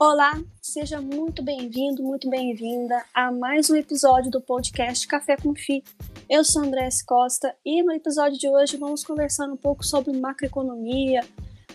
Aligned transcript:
Olá, 0.00 0.40
seja 0.62 1.00
muito 1.00 1.42
bem-vindo, 1.42 2.04
muito 2.04 2.30
bem-vinda 2.30 3.04
a 3.12 3.32
mais 3.32 3.68
um 3.68 3.74
episódio 3.74 4.30
do 4.30 4.40
podcast 4.40 5.08
Café 5.08 5.36
com 5.36 5.54
Fi. 5.56 5.82
Eu 6.30 6.44
sou 6.44 6.62
Andrés 6.62 7.02
Costa 7.02 7.52
e 7.64 7.82
no 7.82 7.92
episódio 7.92 8.38
de 8.38 8.48
hoje 8.48 8.76
vamos 8.76 9.02
conversar 9.02 9.48
um 9.48 9.56
pouco 9.56 9.84
sobre 9.84 10.16
macroeconomia, 10.16 11.24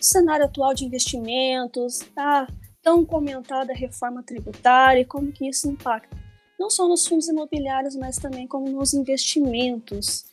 o 0.00 0.02
cenário 0.02 0.46
atual 0.46 0.72
de 0.72 0.86
investimentos, 0.86 2.00
a 2.16 2.46
tão 2.82 3.04
comentada 3.04 3.74
reforma 3.74 4.22
tributária 4.22 5.02
e 5.02 5.04
como 5.04 5.30
que 5.30 5.46
isso 5.46 5.68
impacta 5.68 6.16
não 6.58 6.70
só 6.70 6.88
nos 6.88 7.06
fundos 7.06 7.28
imobiliários, 7.28 7.94
mas 7.94 8.16
também 8.16 8.46
como 8.46 8.70
nos 8.70 8.94
investimentos. 8.94 10.24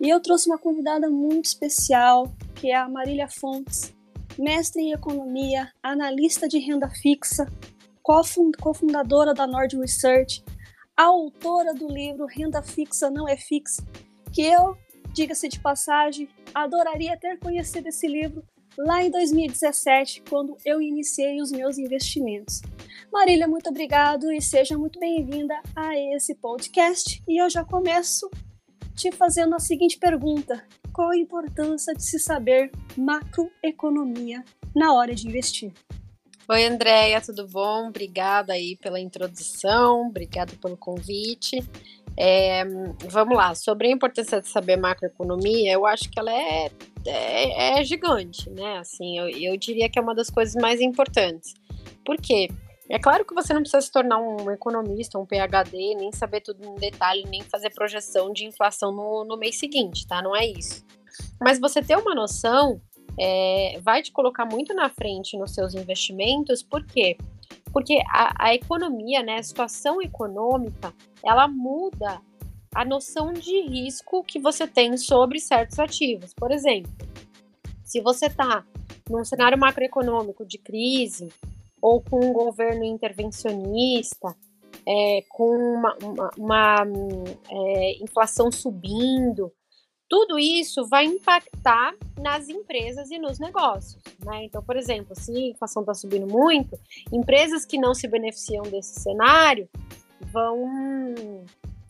E 0.00 0.08
eu 0.08 0.20
trouxe 0.20 0.48
uma 0.48 0.58
convidada 0.58 1.10
muito 1.10 1.46
especial, 1.46 2.32
que 2.54 2.70
é 2.70 2.76
a 2.76 2.88
Marília 2.88 3.28
Fontes, 3.28 3.92
mestre 4.38 4.82
em 4.82 4.92
economia, 4.92 5.70
analista 5.82 6.48
de 6.48 6.58
renda 6.58 6.88
fixa, 6.88 7.46
cofundadora 8.02 9.32
da 9.32 9.46
Nord 9.46 9.76
Research, 9.78 10.44
autora 10.96 11.72
do 11.72 11.88
livro 11.88 12.26
Renda 12.26 12.62
Fixa 12.62 13.10
Não 13.10 13.28
é 13.28 13.36
Fixa, 13.36 13.82
que 14.32 14.42
eu, 14.42 14.76
diga-se 15.12 15.48
de 15.48 15.60
passagem, 15.60 16.28
adoraria 16.54 17.16
ter 17.18 17.38
conhecido 17.38 17.88
esse 17.88 18.06
livro 18.06 18.42
lá 18.76 19.02
em 19.02 19.10
2017, 19.10 20.22
quando 20.28 20.56
eu 20.64 20.80
iniciei 20.80 21.40
os 21.40 21.50
meus 21.50 21.78
investimentos. 21.78 22.60
Marília, 23.12 23.46
muito 23.46 23.68
obrigado 23.68 24.32
e 24.32 24.40
seja 24.40 24.76
muito 24.76 24.98
bem-vinda 24.98 25.54
a 25.76 25.96
esse 26.14 26.34
podcast. 26.34 27.22
E 27.28 27.42
eu 27.42 27.50
já 27.50 27.64
começo 27.64 28.30
te 28.94 29.12
fazendo 29.12 29.54
a 29.54 29.58
seguinte 29.58 29.98
pergunta: 29.98 30.66
qual 30.92 31.10
a 31.10 31.16
importância 31.16 31.94
de 31.94 32.04
se 32.04 32.18
saber 32.18 32.70
macroeconomia 32.96 34.44
na 34.74 34.94
hora 34.94 35.14
de 35.14 35.26
investir? 35.26 35.72
Oi, 36.48 36.64
Andréia, 36.64 37.20
tudo 37.20 37.46
bom? 37.46 37.88
Obrigada 37.88 38.52
aí 38.52 38.76
pela 38.76 39.00
introdução, 39.00 40.08
obrigada 40.08 40.52
pelo 40.60 40.76
convite. 40.76 41.58
É, 42.16 42.62
vamos 43.08 43.36
lá, 43.36 43.54
sobre 43.54 43.88
a 43.88 43.90
importância 43.90 44.40
de 44.40 44.48
saber 44.48 44.76
macroeconomia, 44.76 45.72
eu 45.72 45.86
acho 45.86 46.10
que 46.10 46.18
ela 46.18 46.32
é, 46.32 46.70
é, 47.06 47.80
é 47.80 47.84
gigante, 47.84 48.50
né? 48.50 48.78
Assim, 48.78 49.18
eu, 49.18 49.28
eu 49.28 49.56
diria 49.56 49.88
que 49.88 49.98
é 49.98 50.02
uma 50.02 50.14
das 50.14 50.28
coisas 50.28 50.54
mais 50.60 50.80
importantes. 50.80 51.54
Por 52.04 52.16
quê? 52.18 52.48
É 52.88 52.98
claro 52.98 53.24
que 53.24 53.34
você 53.34 53.54
não 53.54 53.60
precisa 53.60 53.80
se 53.80 53.90
tornar 53.90 54.18
um 54.18 54.50
economista, 54.50 55.18
um 55.18 55.24
PhD, 55.24 55.94
nem 55.94 56.12
saber 56.12 56.40
tudo 56.40 56.64
no 56.64 56.74
detalhe, 56.74 57.24
nem 57.28 57.42
fazer 57.42 57.70
projeção 57.70 58.32
de 58.32 58.44
inflação 58.44 58.92
no, 58.92 59.24
no 59.24 59.36
mês 59.36 59.58
seguinte, 59.58 60.06
tá? 60.06 60.20
Não 60.20 60.34
é 60.34 60.46
isso. 60.46 60.84
Mas 61.40 61.58
você 61.58 61.80
ter 61.80 61.96
uma 61.96 62.14
noção 62.14 62.80
é, 63.18 63.78
vai 63.82 64.02
te 64.02 64.10
colocar 64.10 64.44
muito 64.44 64.74
na 64.74 64.88
frente 64.88 65.36
nos 65.36 65.54
seus 65.54 65.74
investimentos, 65.74 66.62
por 66.62 66.84
quê? 66.84 67.16
Porque 67.72 67.98
a, 68.10 68.48
a 68.48 68.54
economia, 68.54 69.22
né, 69.22 69.36
a 69.36 69.42
situação 69.42 70.00
econômica, 70.02 70.92
ela 71.24 71.46
muda 71.46 72.20
a 72.74 72.84
noção 72.84 73.32
de 73.32 73.60
risco 73.62 74.24
que 74.24 74.38
você 74.38 74.66
tem 74.66 74.96
sobre 74.96 75.38
certos 75.38 75.78
ativos. 75.78 76.32
Por 76.34 76.50
exemplo, 76.50 76.90
se 77.84 78.00
você 78.00 78.26
está 78.26 78.64
num 79.10 79.24
cenário 79.24 79.58
macroeconômico 79.58 80.44
de 80.44 80.58
crise, 80.58 81.28
ou 81.82 82.00
com 82.00 82.24
um 82.24 82.32
governo 82.32 82.84
intervencionista, 82.84 84.36
é, 84.86 85.24
com 85.28 85.50
uma, 85.50 85.96
uma, 86.00 86.30
uma 86.38 86.86
é, 87.50 88.02
inflação 88.02 88.52
subindo, 88.52 89.52
tudo 90.08 90.38
isso 90.38 90.86
vai 90.88 91.06
impactar 91.06 91.94
nas 92.20 92.48
empresas 92.48 93.10
e 93.10 93.18
nos 93.18 93.38
negócios. 93.38 94.00
Né? 94.24 94.44
Então, 94.44 94.62
por 94.62 94.76
exemplo, 94.76 95.18
se 95.18 95.32
a 95.34 95.48
inflação 95.48 95.82
está 95.82 95.94
subindo 95.94 96.26
muito, 96.26 96.78
empresas 97.10 97.64
que 97.64 97.78
não 97.78 97.94
se 97.94 98.06
beneficiam 98.06 98.62
desse 98.62 99.00
cenário 99.00 99.68
vão 100.20 101.44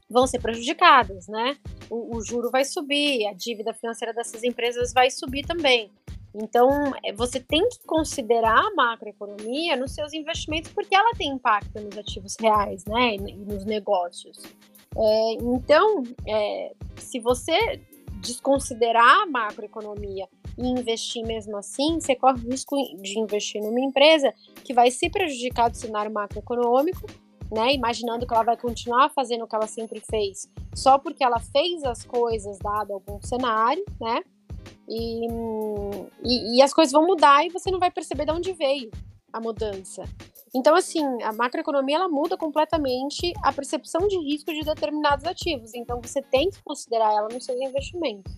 vão 0.08 0.26
ser 0.26 0.40
prejudicadas, 0.40 1.26
né? 1.26 1.56
O, 1.88 2.16
o 2.16 2.22
juro 2.22 2.50
vai 2.50 2.66
subir, 2.66 3.26
a 3.26 3.32
dívida 3.32 3.72
financeira 3.72 4.12
dessas 4.12 4.44
empresas 4.44 4.92
vai 4.92 5.10
subir 5.10 5.42
também. 5.46 5.90
Então, 6.34 6.92
é, 7.04 7.12
você 7.12 7.38
tem 7.38 7.68
que 7.68 7.78
considerar 7.86 8.58
a 8.58 8.74
macroeconomia 8.74 9.76
nos 9.76 9.92
seus 9.92 10.12
investimentos, 10.12 10.70
porque 10.72 10.94
ela 10.94 11.12
tem 11.16 11.28
impacto 11.28 11.80
nos 11.80 11.96
ativos 11.98 12.36
reais, 12.40 12.84
né, 12.86 13.16
e 13.16 13.18
nos 13.18 13.64
negócios. 13.64 14.38
É, 14.96 15.32
então, 15.34 16.02
é, 16.26 16.72
se 16.96 17.20
você 17.20 17.80
desconsiderar 18.20 19.22
a 19.22 19.26
macroeconomia 19.26 20.28
e 20.56 20.66
investir 20.66 21.26
mesmo 21.26 21.56
assim, 21.56 22.00
você 22.00 22.14
corre 22.14 22.40
o 22.46 22.50
risco 22.50 22.76
de 23.00 23.18
investir 23.18 23.60
numa 23.60 23.80
empresa 23.80 24.32
que 24.64 24.72
vai 24.72 24.90
se 24.90 25.10
prejudicar 25.10 25.70
do 25.70 25.76
cenário 25.76 26.12
macroeconômico, 26.12 27.06
né, 27.50 27.74
imaginando 27.74 28.26
que 28.26 28.32
ela 28.32 28.44
vai 28.44 28.56
continuar 28.56 29.10
fazendo 29.10 29.44
o 29.44 29.46
que 29.46 29.54
ela 29.54 29.66
sempre 29.66 30.00
fez, 30.00 30.50
só 30.74 30.98
porque 30.98 31.22
ela 31.22 31.38
fez 31.38 31.84
as 31.84 32.04
coisas 32.04 32.58
dado 32.58 32.94
algum 32.94 33.20
cenário, 33.20 33.84
né? 34.00 34.22
E, 34.88 35.26
e, 36.22 36.56
e, 36.56 36.62
as 36.62 36.72
coisas 36.72 36.92
vão 36.92 37.06
mudar 37.06 37.44
e 37.44 37.50
você 37.50 37.70
não 37.70 37.78
vai 37.78 37.90
perceber 37.90 38.24
de 38.24 38.32
onde 38.32 38.52
veio 38.52 38.90
a 39.32 39.40
mudança. 39.40 40.04
Então, 40.54 40.74
assim, 40.74 41.02
a 41.22 41.32
macroeconomia 41.32 41.96
ela 41.96 42.08
muda 42.08 42.36
completamente 42.36 43.32
a 43.42 43.52
percepção 43.52 44.06
de 44.06 44.18
risco 44.18 44.52
de 44.52 44.62
determinados 44.62 45.24
ativos. 45.24 45.72
Então, 45.74 46.00
você 46.02 46.20
tem 46.20 46.50
que 46.50 46.62
considerar 46.62 47.10
ela 47.10 47.28
nos 47.32 47.44
seus 47.44 47.58
investimentos. 47.58 48.32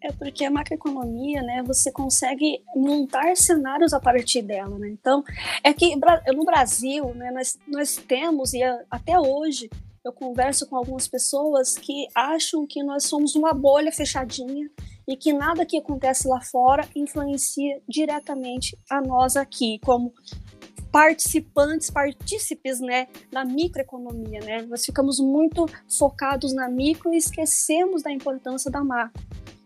É 0.00 0.12
porque 0.12 0.44
a 0.44 0.50
macroeconomia, 0.50 1.42
né, 1.42 1.62
você 1.66 1.90
consegue 1.90 2.62
montar 2.76 3.36
cenários 3.36 3.92
a 3.92 3.98
partir 3.98 4.42
dela, 4.42 4.78
né? 4.78 4.88
Então, 4.90 5.24
é 5.64 5.72
que 5.72 5.96
no 5.96 6.44
Brasil, 6.44 7.12
né, 7.14 7.32
nós, 7.32 7.58
nós 7.66 7.96
temos, 7.96 8.52
e 8.52 8.62
até 8.90 9.18
hoje, 9.18 9.68
eu 10.04 10.12
converso 10.12 10.68
com 10.68 10.76
algumas 10.76 11.08
pessoas 11.08 11.76
que 11.76 12.06
acham 12.14 12.66
que 12.66 12.82
nós 12.82 13.04
somos 13.04 13.34
uma 13.34 13.52
bolha 13.52 13.90
fechadinha 13.90 14.70
e 15.08 15.16
que 15.16 15.32
nada 15.32 15.64
que 15.64 15.78
acontece 15.78 16.28
lá 16.28 16.38
fora 16.42 16.86
influencia 16.94 17.80
diretamente 17.88 18.78
a 18.90 19.00
nós 19.00 19.36
aqui, 19.36 19.80
como 19.82 20.12
participantes, 20.92 21.90
partícipes, 21.90 22.78
né, 22.78 23.08
da 23.32 23.44
microeconomia, 23.44 24.40
né? 24.40 24.62
Nós 24.62 24.84
ficamos 24.84 25.18
muito 25.18 25.66
focados 25.88 26.54
na 26.54 26.68
micro 26.68 27.12
e 27.12 27.16
esquecemos 27.16 28.02
da 28.02 28.12
importância 28.12 28.70
da 28.70 28.84
macro 28.84 29.22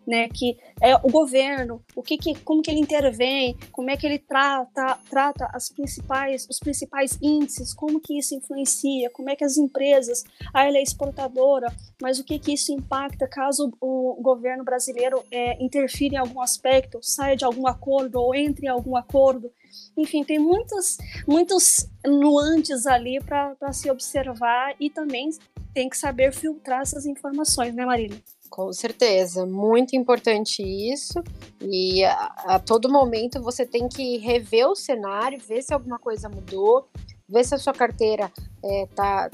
né, 0.07 0.29
que 0.29 0.57
é 0.81 0.95
o 0.97 1.11
governo, 1.11 1.83
o 1.95 2.03
que, 2.03 2.17
que 2.19 2.35
como 2.41 2.63
que 2.63 2.71
ele 2.71 2.81
intervém, 2.81 3.57
como 3.71 3.91
é 3.91 3.97
que 3.97 4.07
ele 4.07 4.19
trata, 4.19 4.99
trata 5.09 5.49
as 5.53 5.69
principais, 5.69 6.47
os 6.51 6.59
principais 6.59 7.19
índices, 7.23 7.73
como 7.73 8.01
que 8.01 8.19
isso 8.19 8.35
influencia, 8.35 9.11
como 9.11 9.31
é 9.31 9.37
que 9.37 9.45
as 9.45 9.57
empresas, 9.57 10.25
a 10.53 10.67
ela 10.67 10.79
é 10.79 10.83
exportadora, 10.83 11.73
mas 12.01 12.19
o 12.19 12.25
que 12.25 12.39
que 12.39 12.53
isso 12.55 12.73
impacta 12.73 13.27
caso 13.29 13.73
o 13.81 14.19
governo 14.21 14.65
brasileiro 14.65 15.23
é, 15.31 15.63
interfira 15.63 16.17
em 16.17 16.19
algum 16.19 16.41
aspecto, 16.41 16.99
saia 17.03 17.37
de 17.37 17.45
algum 17.45 17.67
acordo 17.67 18.21
ou 18.21 18.35
entre 18.35 18.67
em 18.67 18.69
algum 18.69 18.97
acordo. 18.97 19.51
Enfim, 19.97 20.25
tem 20.25 20.39
muitos, 20.39 20.99
muitos 21.27 21.89
nuances 22.05 22.87
ali 22.87 23.19
para 23.21 23.73
se 23.73 23.91
observar 23.91 24.75
e 24.79 24.91
também 24.91 25.31
tem 25.73 25.89
que 25.89 25.97
saber 25.97 26.33
filtrar 26.33 26.83
essas 26.83 27.07
informações, 27.07 27.75
né, 27.75 27.85
Marília? 27.85 28.19
Com 28.53 28.71
certeza, 28.71 29.47
muito 29.47 29.97
importante 29.97 30.63
isso. 30.63 31.25
E 31.59 32.05
a, 32.05 32.27
a, 32.45 32.59
todo 32.59 32.93
momento 32.93 33.43
você 33.43 33.65
tem 33.65 33.89
que 33.89 34.19
rever 34.19 34.69
o 34.69 34.77
cenário, 34.77 35.41
ver 35.41 35.63
se 35.63 35.73
alguma 35.73 35.99
coisa 35.99 36.29
mudou, 36.29 36.87
ver 37.27 37.47
se 37.47 37.55
a 37.55 37.59
sua 37.59 37.73
carteira 37.73 38.31
é, 38.63 38.87
tá, 38.95 39.31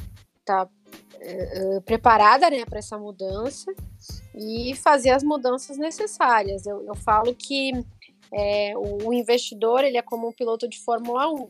é, 1.19 1.77
é, 1.77 1.81
preparada 1.81 2.49
né, 2.49 2.65
para 2.65 2.79
essa 2.79 2.97
mudança 2.97 3.75
e 4.37 4.77
fazer 4.77 5.11
as 5.11 5.25
mudanças 5.25 5.77
necessárias. 5.77 6.65
Eu, 6.65 6.87
eu 6.87 6.95
falo 6.95 7.35
que 7.35 7.73
é, 8.33 8.73
o, 8.77 9.09
o 9.09 9.13
investidor 9.13 9.83
ele 9.83 9.97
é 9.97 10.03
como 10.03 10.29
um 10.29 10.33
piloto 10.33 10.69
de 10.69 10.79
Fórmula 10.79 11.29
1 11.29 11.49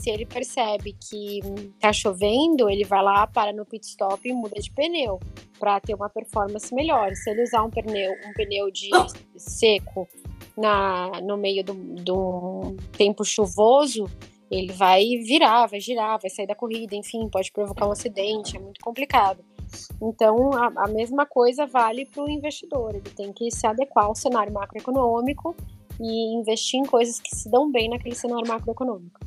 se 0.00 0.10
ele 0.10 0.24
percebe 0.24 0.94
que 0.94 1.40
tá 1.80 1.92
chovendo, 1.92 2.70
ele 2.70 2.84
vai 2.84 3.02
lá, 3.02 3.26
para 3.26 3.52
no 3.52 3.66
pit 3.66 3.84
stop 3.84 4.28
e 4.28 4.32
muda 4.32 4.60
de 4.60 4.70
pneu 4.70 5.18
para 5.58 5.80
ter 5.80 5.94
uma 5.94 6.08
performance 6.08 6.72
melhor. 6.72 7.14
Se 7.16 7.30
ele 7.30 7.42
usar 7.42 7.64
um 7.64 7.70
pneu, 7.70 8.12
um 8.12 8.32
pneu 8.32 8.70
de 8.70 8.90
seco 9.36 10.08
na, 10.56 11.20
no 11.20 11.36
meio 11.36 11.64
do, 11.64 11.74
do 11.74 12.76
tempo 12.96 13.24
chuvoso, 13.24 14.04
ele 14.50 14.72
vai 14.72 15.04
virar, 15.26 15.66
vai 15.66 15.80
girar, 15.80 16.18
vai 16.20 16.30
sair 16.30 16.46
da 16.46 16.54
corrida, 16.54 16.94
enfim, 16.94 17.28
pode 17.28 17.50
provocar 17.50 17.86
um 17.86 17.92
acidente, 17.92 18.56
é 18.56 18.60
muito 18.60 18.80
complicado. 18.80 19.44
Então, 20.00 20.52
a, 20.54 20.84
a 20.84 20.88
mesma 20.88 21.26
coisa 21.26 21.66
vale 21.66 22.06
para 22.06 22.22
o 22.22 22.30
investidor, 22.30 22.94
ele 22.94 23.10
tem 23.10 23.32
que 23.32 23.50
se 23.50 23.66
adequar 23.66 24.06
ao 24.06 24.14
cenário 24.14 24.52
macroeconômico 24.52 25.54
e 26.00 26.34
investir 26.34 26.80
em 26.80 26.84
coisas 26.84 27.20
que 27.20 27.34
se 27.34 27.50
dão 27.50 27.70
bem 27.70 27.90
naquele 27.90 28.14
cenário 28.14 28.46
macroeconômico. 28.46 29.20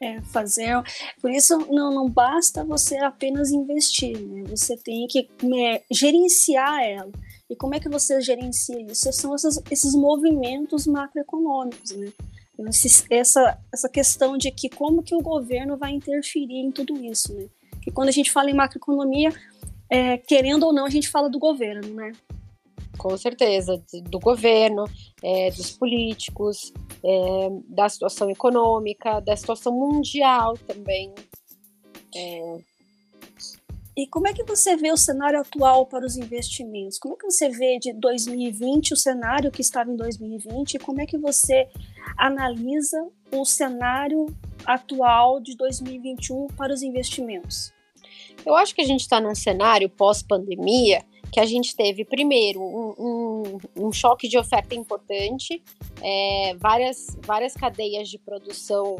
É, 0.00 0.20
fazer. 0.22 0.80
Por 1.20 1.30
isso, 1.30 1.58
não, 1.70 1.92
não 1.92 2.08
basta 2.08 2.64
você 2.64 2.96
apenas 2.98 3.50
investir, 3.50 4.16
né? 4.16 4.44
Você 4.48 4.76
tem 4.76 5.08
que 5.08 5.28
é, 5.56 5.82
gerenciar 5.90 6.82
ela. 6.84 7.10
E 7.50 7.56
como 7.56 7.74
é 7.74 7.80
que 7.80 7.88
você 7.88 8.20
gerencia 8.20 8.80
isso? 8.80 9.12
São 9.12 9.34
esses, 9.34 9.60
esses 9.70 9.94
movimentos 9.94 10.86
macroeconômicos, 10.86 11.92
né? 11.92 12.12
essa, 13.10 13.58
essa 13.72 13.88
questão 13.88 14.36
de 14.36 14.50
que 14.50 14.68
como 14.68 15.02
que 15.02 15.14
o 15.14 15.20
governo 15.20 15.76
vai 15.76 15.92
interferir 15.92 16.58
em 16.58 16.70
tudo 16.70 16.96
isso, 17.04 17.32
né? 17.32 17.46
Que 17.80 17.90
quando 17.90 18.08
a 18.08 18.12
gente 18.12 18.32
fala 18.32 18.50
em 18.50 18.54
macroeconomia, 18.54 19.32
é, 19.88 20.18
querendo 20.18 20.64
ou 20.64 20.72
não, 20.72 20.84
a 20.84 20.90
gente 20.90 21.08
fala 21.08 21.30
do 21.30 21.38
governo, 21.38 21.94
né? 21.94 22.12
Com 22.98 23.16
certeza, 23.16 23.82
do 24.02 24.18
governo, 24.18 24.84
é, 25.22 25.50
dos 25.50 25.70
políticos, 25.70 26.72
é, 27.04 27.48
da 27.68 27.88
situação 27.88 28.28
econômica, 28.28 29.20
da 29.20 29.36
situação 29.36 29.72
mundial 29.72 30.58
também. 30.66 31.14
É, 32.14 32.58
e 33.98 34.06
como 34.06 34.28
é 34.28 34.32
que 34.32 34.44
você 34.44 34.76
vê 34.76 34.92
o 34.92 34.96
cenário 34.96 35.40
atual 35.40 35.84
para 35.84 36.06
os 36.06 36.16
investimentos? 36.16 37.00
Como 37.00 37.14
é 37.14 37.18
que 37.18 37.28
você 37.28 37.48
vê 37.48 37.80
de 37.80 37.92
2020 37.92 38.94
o 38.94 38.96
cenário 38.96 39.50
que 39.50 39.60
estava 39.60 39.90
em 39.90 39.96
2020 39.96 40.74
e 40.74 40.78
como 40.78 41.00
é 41.00 41.06
que 41.06 41.18
você 41.18 41.68
analisa 42.16 43.08
o 43.32 43.44
cenário 43.44 44.26
atual 44.64 45.40
de 45.40 45.56
2021 45.56 46.46
para 46.56 46.72
os 46.72 46.80
investimentos? 46.80 47.72
Eu 48.46 48.54
acho 48.54 48.72
que 48.72 48.80
a 48.80 48.86
gente 48.86 49.00
está 49.00 49.20
num 49.20 49.34
cenário 49.34 49.88
pós-pandemia 49.88 51.04
que 51.30 51.40
a 51.40 51.46
gente 51.46 51.76
teve, 51.76 52.04
primeiro, 52.04 52.60
um, 52.60 52.94
um, 52.98 53.86
um 53.86 53.92
choque 53.92 54.28
de 54.28 54.38
oferta 54.38 54.74
importante, 54.74 55.62
é, 56.02 56.54
várias, 56.58 57.16
várias 57.24 57.54
cadeias 57.54 58.08
de 58.08 58.18
produção 58.18 58.96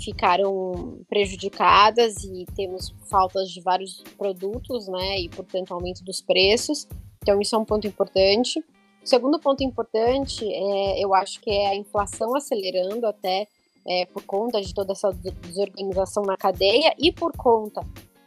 ficaram 0.00 1.00
prejudicadas 1.08 2.22
e 2.22 2.46
temos 2.54 2.94
faltas 3.10 3.50
de 3.50 3.60
vários 3.60 4.02
produtos, 4.16 4.86
né, 4.88 5.20
e 5.20 5.28
portanto 5.28 5.72
aumento 5.74 6.04
dos 6.04 6.20
preços. 6.20 6.86
Então 7.22 7.40
isso 7.40 7.54
é 7.54 7.58
um 7.58 7.64
ponto 7.64 7.86
importante. 7.86 8.60
O 9.02 9.06
segundo 9.08 9.38
ponto 9.38 9.62
importante, 9.62 10.44
é, 10.44 11.04
eu 11.04 11.14
acho 11.14 11.40
que 11.40 11.50
é 11.50 11.68
a 11.68 11.74
inflação 11.74 12.34
acelerando 12.36 13.06
até 13.06 13.46
é, 13.86 14.06
por 14.06 14.22
conta 14.22 14.60
de 14.60 14.74
toda 14.74 14.92
essa 14.92 15.12
desorganização 15.12 16.22
na 16.22 16.36
cadeia 16.36 16.94
e 16.98 17.10
por 17.10 17.32
conta 17.36 17.80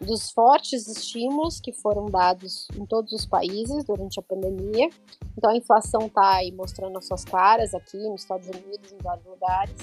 dos 0.05 0.31
fortes 0.31 0.87
estímulos 0.87 1.59
que 1.59 1.71
foram 1.71 2.05
dados 2.05 2.67
em 2.75 2.85
todos 2.85 3.13
os 3.13 3.25
países 3.25 3.83
durante 3.83 4.19
a 4.19 4.23
pandemia. 4.23 4.89
Então 5.37 5.49
a 5.49 5.55
inflação 5.55 6.07
está 6.07 6.35
aí 6.35 6.51
mostrando 6.51 6.97
as 6.97 7.05
suas 7.05 7.23
caras 7.23 7.73
aqui 7.73 7.97
nos 7.97 8.21
Estados 8.21 8.47
Unidos, 8.47 8.91
em 8.91 8.97
vários 8.97 9.25
lugares 9.25 9.75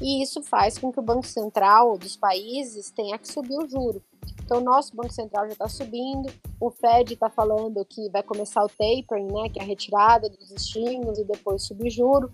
e 0.00 0.22
isso 0.22 0.42
faz 0.42 0.78
com 0.78 0.90
que 0.90 0.98
o 0.98 1.02
Banco 1.02 1.26
Central 1.26 1.98
dos 1.98 2.16
países 2.16 2.90
tenha 2.90 3.18
que 3.18 3.28
subir 3.28 3.58
o 3.58 3.68
juro. 3.68 4.02
Então, 4.42 4.58
o 4.58 4.64
nosso 4.64 4.96
Banco 4.96 5.12
Central 5.12 5.46
já 5.46 5.52
está 5.52 5.68
subindo, 5.68 6.32
o 6.58 6.70
Fed 6.70 7.12
está 7.12 7.28
falando 7.28 7.84
que 7.84 8.08
vai 8.08 8.22
começar 8.22 8.64
o 8.64 8.68
tapering, 8.68 9.26
né, 9.26 9.48
que 9.50 9.60
é 9.60 9.62
a 9.62 9.66
retirada 9.66 10.28
dos 10.28 10.50
estímulos 10.50 11.18
e 11.18 11.24
depois 11.24 11.62
subir 11.62 11.90
juro. 11.90 12.32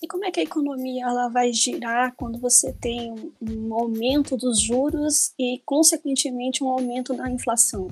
E 0.00 0.06
como 0.06 0.24
é 0.24 0.30
que 0.30 0.40
a 0.40 0.44
economia 0.44 1.04
ela 1.04 1.28
vai 1.28 1.52
girar 1.52 2.14
quando 2.16 2.38
você 2.38 2.72
tem 2.72 3.12
um, 3.12 3.32
um 3.42 3.74
aumento 3.74 4.36
dos 4.36 4.60
juros 4.60 5.32
e, 5.38 5.60
consequentemente, 5.66 6.62
um 6.62 6.68
aumento 6.68 7.12
da 7.14 7.28
inflação? 7.28 7.88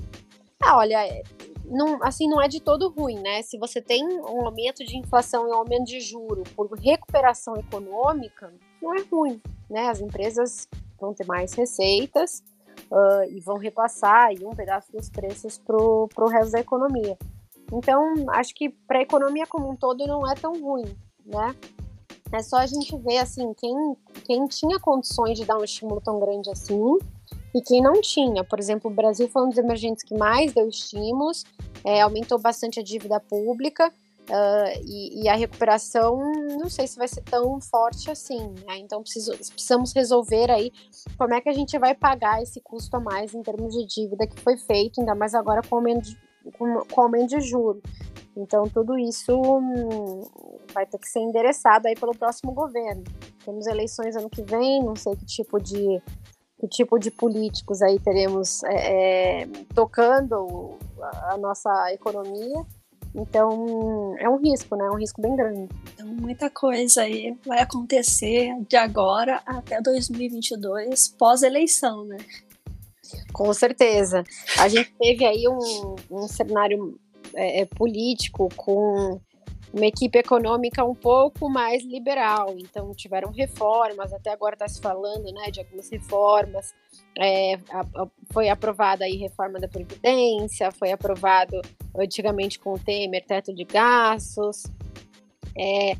Ah, 0.63 0.77
olha, 0.77 1.23
não, 1.65 2.01
assim, 2.01 2.27
não 2.29 2.41
é 2.41 2.47
de 2.47 2.59
todo 2.59 2.89
ruim, 2.89 3.19
né? 3.19 3.41
Se 3.41 3.57
você 3.57 3.81
tem 3.81 4.03
um 4.03 4.45
aumento 4.45 4.85
de 4.85 4.97
inflação 4.97 5.47
e 5.47 5.51
um 5.51 5.55
aumento 5.55 5.85
de 5.85 5.99
juro 5.99 6.43
por 6.55 6.71
recuperação 6.79 7.55
econômica, 7.57 8.53
não 8.81 8.93
é 8.93 9.01
ruim, 9.11 9.41
né? 9.69 9.87
As 9.89 9.99
empresas 9.99 10.67
vão 10.99 11.13
ter 11.13 11.25
mais 11.25 11.53
receitas 11.53 12.41
uh, 12.91 13.29
e 13.29 13.39
vão 13.41 13.57
repassar 13.57 14.27
aí 14.27 14.39
um 14.45 14.55
pedaço 14.55 14.91
dos 14.91 15.09
preços 15.09 15.57
para 15.57 15.75
o 15.77 16.27
resto 16.27 16.51
da 16.51 16.59
economia. 16.59 17.17
Então, 17.71 18.13
acho 18.29 18.53
que 18.53 18.69
para 18.69 18.99
a 18.99 19.01
economia 19.01 19.47
como 19.47 19.69
um 19.69 19.75
todo 19.75 20.05
não 20.05 20.29
é 20.29 20.35
tão 20.35 20.53
ruim, 20.61 20.95
né? 21.25 21.55
É 22.31 22.41
só 22.41 22.57
a 22.57 22.65
gente 22.65 22.95
ver, 22.97 23.19
assim, 23.19 23.53
quem, 23.53 23.95
quem 24.25 24.47
tinha 24.47 24.79
condições 24.79 25.37
de 25.37 25.45
dar 25.45 25.57
um 25.57 25.63
estímulo 25.63 26.01
tão 26.01 26.19
grande 26.19 26.49
assim 26.49 26.97
e 27.53 27.61
quem 27.61 27.81
não 27.81 28.01
tinha. 28.01 28.43
Por 28.43 28.59
exemplo, 28.59 28.91
o 28.91 28.93
Brasil 28.93 29.29
foi 29.29 29.43
um 29.43 29.49
dos 29.49 29.57
emergentes 29.57 30.03
que 30.03 30.15
mais 30.15 30.53
deu 30.53 30.67
estímulos, 30.67 31.43
é, 31.83 32.01
aumentou 32.01 32.37
bastante 32.37 32.79
a 32.79 32.83
dívida 32.83 33.19
pública 33.19 33.91
uh, 34.29 34.81
e, 34.85 35.23
e, 35.23 35.29
a 35.29 35.35
recuperação 35.35 36.19
não 36.59 36.69
sei 36.69 36.87
se 36.87 36.97
vai 36.97 37.07
ser 37.07 37.21
tão 37.21 37.59
forte 37.61 38.09
assim. 38.09 38.53
Né? 38.65 38.77
Então 38.79 39.01
preciso, 39.01 39.31
precisamos 39.37 39.93
resolver 39.93 40.51
aí 40.51 40.71
como 41.17 41.33
é 41.33 41.41
que 41.41 41.49
a 41.49 41.53
gente 41.53 41.77
vai 41.77 41.95
pagar 41.95 42.41
esse 42.41 42.59
custo 42.61 42.95
a 42.97 42.99
mais 42.99 43.33
em 43.33 43.41
termos 43.41 43.73
de 43.73 43.85
dívida 43.85 44.27
que 44.27 44.39
foi 44.39 44.57
feito, 44.57 44.99
ainda 44.99 45.15
mais 45.15 45.33
agora 45.33 45.61
com 45.67 45.75
aumento 45.75 46.03
de, 46.03 46.17
com, 46.57 46.85
com 46.85 47.01
aumento 47.01 47.29
de 47.29 47.41
juros. 47.41 47.81
Então, 48.37 48.67
tudo 48.67 48.97
isso 48.97 49.33
hum, 49.33 50.21
vai 50.73 50.85
ter 50.85 50.97
que 50.97 51.07
ser 51.07 51.19
endereçado 51.19 51.87
aí 51.87 51.95
pelo 51.95 52.11
próximo 52.11 52.51
governo. 52.51 53.03
Temos 53.45 53.65
eleições 53.65 54.15
ano 54.15 54.29
que 54.29 54.41
vem, 54.41 54.83
não 54.83 54.95
sei 54.95 55.15
que 55.15 55.25
tipo 55.25 55.57
de, 55.57 56.01
que 56.59 56.67
tipo 56.67 56.99
de 56.99 57.09
políticos 57.11 57.81
aí 57.81 57.97
teremos 57.97 58.61
é, 58.65 59.43
é, 59.43 59.47
tocando 59.73 60.77
a 61.29 61.37
nossa 61.37 61.93
economia. 61.93 62.65
Então, 63.15 64.13
é 64.19 64.27
um 64.27 64.37
risco, 64.37 64.75
né? 64.75 64.85
É 64.85 64.89
um 64.89 64.97
risco 64.97 65.21
bem 65.21 65.35
grande. 65.35 65.69
Então, 65.93 66.07
muita 66.07 66.49
coisa 66.49 67.03
aí 67.03 67.33
vai 67.45 67.59
acontecer 67.61 68.53
de 68.67 68.75
agora 68.75 69.41
até 69.45 69.81
2022, 69.81 71.15
pós-eleição, 71.17 72.03
né? 72.03 72.17
Com 73.31 73.53
certeza. 73.53 74.23
A 74.59 74.67
gente 74.67 74.91
teve 74.99 75.25
aí 75.25 75.47
um, 75.47 75.95
um 76.11 76.27
cenário 76.27 76.99
é, 77.33 77.61
é, 77.61 77.65
político, 77.65 78.49
com 78.55 79.21
uma 79.73 79.85
equipe 79.85 80.17
econômica 80.17 80.83
um 80.83 80.95
pouco 80.95 81.49
mais 81.49 81.85
liberal. 81.85 82.55
Então, 82.57 82.93
tiveram 82.93 83.31
reformas, 83.31 84.11
até 84.11 84.31
agora 84.31 84.55
está 84.55 84.67
se 84.67 84.81
falando 84.81 85.31
né, 85.31 85.51
de 85.51 85.61
algumas 85.61 85.89
reformas. 85.89 86.73
É, 87.17 87.55
a, 87.69 87.79
a, 87.79 88.07
foi 88.31 88.49
aprovada 88.49 89.05
aí 89.05 89.15
reforma 89.15 89.57
da 89.57 89.69
Previdência, 89.69 90.69
foi 90.71 90.91
aprovado 90.91 91.61
antigamente 91.99 92.59
com 92.59 92.73
o 92.73 92.79
Temer, 92.79 93.25
teto 93.25 93.53
de 93.53 93.63
gastos, 93.63 94.63
é, 95.57 95.93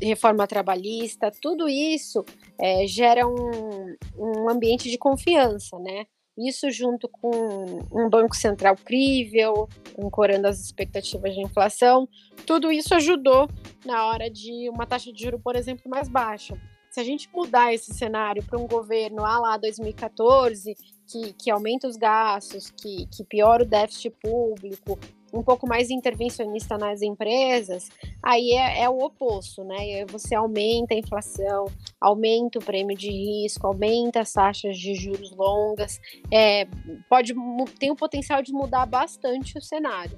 reforma 0.00 0.46
trabalhista, 0.46 1.30
tudo 1.42 1.68
isso 1.68 2.24
é, 2.60 2.86
gera 2.86 3.26
um, 3.26 3.96
um 4.16 4.48
ambiente 4.48 4.90
de 4.90 4.98
confiança, 4.98 5.78
né? 5.78 6.06
Isso 6.38 6.70
junto 6.70 7.08
com 7.08 7.80
um 7.90 8.08
Banco 8.08 8.36
Central 8.36 8.76
crível, 8.76 9.68
ancorando 9.98 10.46
as 10.46 10.60
expectativas 10.60 11.34
de 11.34 11.40
inflação, 11.40 12.08
tudo 12.46 12.70
isso 12.70 12.94
ajudou 12.94 13.48
na 13.84 14.06
hora 14.06 14.30
de 14.30 14.70
uma 14.70 14.86
taxa 14.86 15.12
de 15.12 15.20
juro, 15.20 15.40
por 15.40 15.56
exemplo, 15.56 15.90
mais 15.90 16.08
baixa. 16.08 16.56
Se 16.92 17.00
a 17.00 17.04
gente 17.04 17.28
mudar 17.34 17.74
esse 17.74 17.92
cenário 17.92 18.42
para 18.44 18.58
um 18.58 18.68
governo 18.68 19.24
ah 19.24 19.38
lá 19.40 19.56
2014, 19.56 20.76
que, 21.10 21.32
que 21.32 21.50
aumenta 21.50 21.88
os 21.88 21.96
gastos, 21.96 22.70
que, 22.70 23.06
que 23.06 23.24
piora 23.24 23.64
o 23.64 23.66
déficit 23.66 24.10
público, 24.22 24.98
um 25.32 25.42
pouco 25.42 25.66
mais 25.68 25.90
intervencionista 25.90 26.78
nas 26.78 27.02
empresas, 27.02 27.88
aí 28.22 28.52
é, 28.52 28.82
é, 28.82 28.88
o 28.88 28.98
oposto, 28.98 29.62
né? 29.64 30.04
Você 30.06 30.34
aumenta 30.34 30.94
a 30.94 30.98
inflação, 30.98 31.66
aumenta 32.00 32.58
o 32.58 32.64
prêmio 32.64 32.96
de 32.96 33.10
risco, 33.10 33.66
aumenta 33.66 34.20
as 34.20 34.32
taxas 34.32 34.78
de 34.78 34.94
juros 34.94 35.30
longas, 35.32 36.00
é, 36.32 36.66
pode 37.08 37.34
tem 37.78 37.90
o 37.90 37.96
potencial 37.96 38.42
de 38.42 38.52
mudar 38.52 38.86
bastante 38.86 39.56
o 39.58 39.62
cenário. 39.62 40.16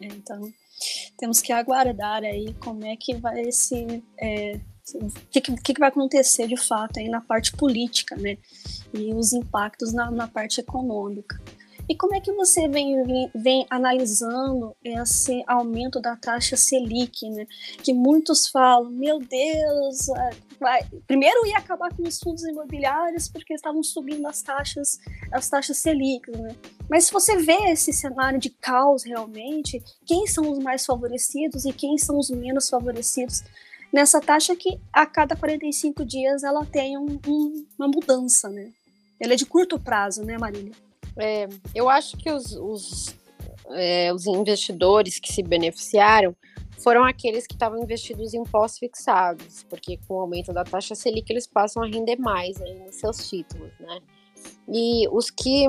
É, 0.00 0.06
então, 0.06 0.40
temos 1.18 1.40
que 1.40 1.52
aguardar 1.52 2.24
aí 2.24 2.54
como 2.54 2.84
é 2.84 2.96
que 2.96 3.14
vai 3.14 3.50
se 3.52 4.02
é, 4.20 4.58
o 4.94 5.10
que, 5.30 5.40
que, 5.40 5.74
que, 5.74 5.78
vai 5.78 5.88
acontecer 5.88 6.48
de 6.48 6.56
fato 6.56 6.98
aí 6.98 7.08
na 7.08 7.20
parte 7.20 7.52
política, 7.52 8.16
né? 8.16 8.36
E 8.92 9.14
os 9.14 9.32
impactos 9.32 9.92
na, 9.92 10.10
na 10.10 10.26
parte 10.26 10.60
econômica. 10.60 11.40
E 11.88 11.96
como 11.96 12.14
é 12.14 12.20
que 12.20 12.32
você 12.32 12.68
vem, 12.68 13.30
vem, 13.34 13.66
analisando 13.68 14.74
esse 14.84 15.42
aumento 15.46 16.00
da 16.00 16.16
taxa 16.16 16.56
Selic, 16.56 17.28
né? 17.30 17.46
Que 17.82 17.92
muitos 17.92 18.48
falam, 18.48 18.90
meu 18.90 19.18
Deus, 19.18 20.08
é, 20.08 20.30
vai... 20.60 20.86
primeiro 21.06 21.46
ia 21.46 21.58
acabar 21.58 21.94
com 21.94 22.02
os 22.02 22.18
fundos 22.18 22.44
imobiliários 22.44 23.28
porque 23.28 23.52
estavam 23.52 23.82
subindo 23.82 24.26
as 24.26 24.42
taxas, 24.42 24.98
as 25.32 25.48
taxas 25.48 25.78
Selic, 25.78 26.30
né? 26.30 26.54
Mas 26.88 27.06
se 27.06 27.12
você 27.12 27.36
vê 27.36 27.70
esse 27.70 27.92
cenário 27.92 28.38
de 28.38 28.50
caos 28.50 29.02
realmente, 29.02 29.82
quem 30.06 30.26
são 30.26 30.50
os 30.50 30.58
mais 30.58 30.86
favorecidos 30.86 31.64
e 31.64 31.72
quem 31.72 31.98
são 31.98 32.18
os 32.18 32.30
menos 32.30 32.68
favorecidos 32.68 33.42
nessa 33.92 34.20
taxa 34.20 34.56
que 34.56 34.80
a 34.92 35.04
cada 35.04 35.36
45 35.36 36.04
dias 36.04 36.42
ela 36.42 36.64
tem 36.64 36.96
um, 36.96 37.18
um, 37.26 37.66
uma 37.78 37.88
mudança, 37.88 38.48
né? 38.48 38.72
Ela 39.20 39.34
é 39.34 39.36
de 39.36 39.46
curto 39.46 39.78
prazo, 39.78 40.24
né, 40.24 40.38
Marília? 40.38 40.72
É, 41.18 41.48
eu 41.74 41.88
acho 41.88 42.16
que 42.16 42.30
os, 42.30 42.52
os, 42.52 43.14
é, 43.70 44.12
os 44.12 44.26
investidores 44.26 45.18
que 45.18 45.32
se 45.32 45.42
beneficiaram 45.42 46.34
foram 46.78 47.04
aqueles 47.04 47.46
que 47.46 47.54
estavam 47.54 47.80
investidos 47.80 48.34
em 48.34 48.42
pós-fixados, 48.42 49.64
porque 49.64 49.98
com 50.08 50.14
o 50.14 50.20
aumento 50.20 50.52
da 50.52 50.64
taxa 50.64 50.94
Selic 50.94 51.30
eles 51.30 51.46
passam 51.46 51.82
a 51.82 51.86
render 51.86 52.16
mais 52.16 52.60
aí 52.60 52.78
nos 52.80 52.96
seus 52.96 53.28
títulos, 53.28 53.72
né? 53.78 54.00
E 54.68 55.06
os 55.08 55.30
que 55.30 55.66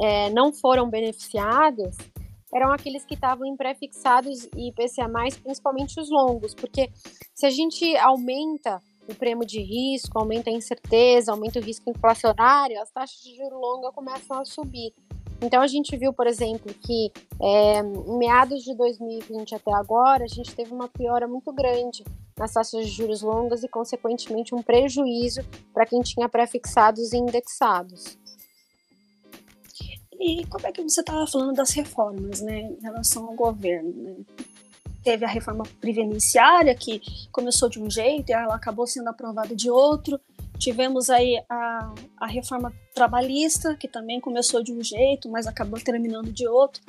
é, 0.00 0.30
não 0.30 0.52
foram 0.52 0.88
beneficiados 0.88 1.96
eram 2.54 2.72
aqueles 2.72 3.04
que 3.04 3.14
estavam 3.14 3.46
em 3.46 3.56
pré-fixados 3.56 4.48
e 4.56 4.68
IPCA+, 4.68 5.06
principalmente 5.42 6.00
os 6.00 6.08
longos, 6.10 6.54
porque 6.54 6.90
se 7.34 7.44
a 7.44 7.50
gente 7.50 7.94
aumenta 7.98 8.80
o 9.12 9.14
prêmio 9.14 9.46
de 9.46 9.60
risco, 9.60 10.18
aumenta 10.18 10.50
a 10.50 10.52
incerteza, 10.52 11.32
aumenta 11.32 11.58
o 11.58 11.62
risco 11.62 11.88
inflacionário, 11.90 12.80
as 12.80 12.90
taxas 12.90 13.20
de 13.22 13.36
juro 13.36 13.58
longa 13.58 13.90
começam 13.92 14.40
a 14.40 14.44
subir. 14.44 14.92
Então 15.40 15.62
a 15.62 15.66
gente 15.66 15.96
viu, 15.96 16.12
por 16.12 16.26
exemplo, 16.26 16.74
que 16.74 17.12
é, 17.40 17.78
em 17.78 18.18
meados 18.18 18.64
de 18.64 18.74
2020 18.74 19.54
até 19.54 19.72
agora, 19.72 20.24
a 20.24 20.28
gente 20.28 20.54
teve 20.54 20.72
uma 20.72 20.88
piora 20.88 21.28
muito 21.28 21.52
grande 21.52 22.04
nas 22.36 22.52
taxas 22.52 22.86
de 22.86 22.92
juros 22.92 23.22
longas 23.22 23.62
e, 23.62 23.68
consequentemente, 23.68 24.54
um 24.54 24.62
prejuízo 24.62 25.42
para 25.72 25.86
quem 25.86 26.00
tinha 26.00 26.28
pré-fixados 26.28 27.12
e 27.12 27.16
indexados. 27.16 28.18
E 30.20 30.44
como 30.46 30.66
é 30.66 30.72
que 30.72 30.82
você 30.82 31.00
estava 31.00 31.24
falando 31.28 31.54
das 31.54 31.70
reformas, 31.70 32.40
né, 32.40 32.62
em 32.62 32.80
relação 32.82 33.26
ao 33.26 33.34
governo? 33.34 33.92
Né? 33.92 34.16
Teve 35.08 35.24
a 35.24 35.28
reforma 35.28 35.64
previdenciária, 35.80 36.74
que 36.74 37.00
começou 37.32 37.70
de 37.70 37.80
um 37.80 37.88
jeito 37.88 38.28
e 38.28 38.34
ela 38.34 38.54
acabou 38.54 38.86
sendo 38.86 39.08
aprovada 39.08 39.56
de 39.56 39.70
outro. 39.70 40.20
Tivemos 40.58 41.08
aí 41.08 41.42
a, 41.48 41.94
a 42.18 42.26
reforma 42.26 42.70
trabalhista, 42.94 43.74
que 43.74 43.88
também 43.88 44.20
começou 44.20 44.62
de 44.62 44.70
um 44.70 44.84
jeito, 44.84 45.30
mas 45.30 45.46
acabou 45.46 45.80
terminando 45.80 46.30
de 46.30 46.46
outro. 46.46 46.82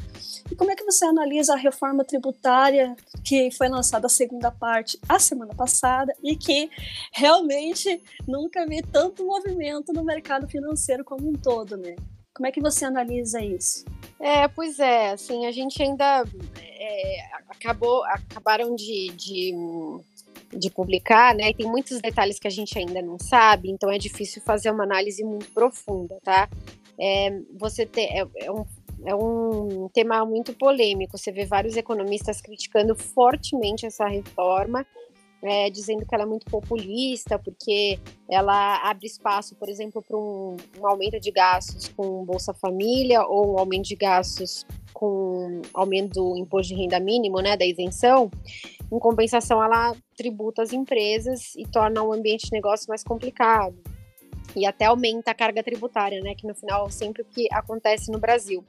E 0.52 0.54
como 0.54 0.70
é 0.70 0.76
que 0.76 0.84
você 0.84 1.06
analisa 1.06 1.54
a 1.54 1.56
reforma 1.56 2.04
tributária, 2.04 2.94
que 3.24 3.50
foi 3.52 3.70
lançada 3.70 4.08
a 4.08 4.10
segunda 4.10 4.52
parte 4.52 5.00
a 5.08 5.18
semana 5.18 5.56
passada 5.56 6.14
e 6.22 6.36
que 6.36 6.70
realmente 7.14 8.04
nunca 8.28 8.66
vi 8.66 8.82
tanto 8.82 9.26
movimento 9.26 9.94
no 9.94 10.04
mercado 10.04 10.46
financeiro 10.46 11.06
como 11.06 11.30
um 11.30 11.34
todo, 11.36 11.78
né? 11.78 11.96
Como 12.34 12.48
é 12.48 12.52
que 12.52 12.62
você 12.62 12.86
analisa 12.86 13.44
isso? 13.44 13.86
É, 14.20 14.48
pois 14.48 14.80
é, 14.80 15.12
assim, 15.12 15.46
a 15.46 15.52
gente 15.52 15.82
ainda 15.82 16.24
é, 16.58 17.18
acabou, 17.50 18.04
acabaram 18.06 18.76
de, 18.76 19.10
de, 19.16 19.54
de, 20.58 20.70
publicar, 20.70 21.36
né? 21.36 21.50
E 21.50 21.54
tem 21.54 21.68
muitos 21.68 22.00
detalhes 22.00 22.40
que 22.40 22.48
a 22.48 22.52
gente 22.52 22.78
ainda 22.78 23.02
não 23.02 23.18
sabe, 23.20 23.70
então 23.70 23.92
é 23.92 23.98
difícil 23.98 24.42
fazer 24.42 24.72
uma 24.72 24.84
análise 24.84 25.24
muito 25.24 25.52
profunda, 25.52 26.18
tá? 26.24 26.50
É, 27.00 27.40
você 27.58 27.86
ter, 27.86 28.06
é, 28.06 28.28
é 28.36 28.52
um 28.52 28.66
é 29.06 29.16
um 29.16 29.90
tema 29.94 30.26
muito 30.26 30.54
polêmico. 30.54 31.18
Você 31.18 31.32
vê 31.32 31.46
vários 31.46 31.78
economistas 31.78 32.42
criticando 32.42 32.96
fortemente 32.96 33.86
essa 33.86 34.06
reforma 34.08 34.86
é, 35.42 35.70
dizendo 35.70 36.06
que 36.06 36.14
ela 36.14 36.24
é 36.24 36.28
muito 36.28 36.46
populista, 36.48 37.40
porque 37.40 38.00
ela 38.30 38.78
abre 38.90 39.08
espaço, 39.08 39.56
por 39.56 39.70
exemplo, 39.70 40.02
para 40.02 40.18
um, 40.18 40.58
um, 40.80 40.88
aumento 40.88 41.20
de 41.20 41.32
gastos 41.32 41.88
com 41.90 42.26
Bolsa 42.26 42.54
Família 42.54 43.24
ou 43.26 43.54
um 43.54 43.60
aumento 43.60 43.86
de 43.86 43.96
gastos 43.96 44.66
com 44.94 45.62
aumento 45.74 46.14
do 46.16 46.38
imposto 46.38 46.74
de 46.74 46.82
renda 46.82 47.00
mínimo, 47.00 47.40
né, 47.40 47.56
da 47.56 47.66
isenção. 47.66 48.30
Em 48.92 49.00
compensação, 49.00 49.64
ela 49.64 49.96
tributa 50.18 50.62
as 50.62 50.74
empresas 50.74 51.56
e 51.56 51.64
torna 51.64 52.04
o 52.04 52.12
ambiente 52.12 52.48
de 52.48 52.52
negócio 52.52 52.88
mais 52.90 53.04
complicado 53.04 53.78
e 54.56 54.66
até 54.66 54.86
aumenta 54.86 55.32
a 55.32 55.36
carga 55.36 55.64
tributária, 55.64 56.22
né? 56.22 56.36
Que 56.36 56.48
no 56.48 56.56
final 56.56 56.88
é 56.88 56.92
sempre 56.92 57.22
o 57.22 57.26
que 57.26 57.48
acontece 57.52 58.12
no 58.12 58.20
Brasil. 58.20 58.64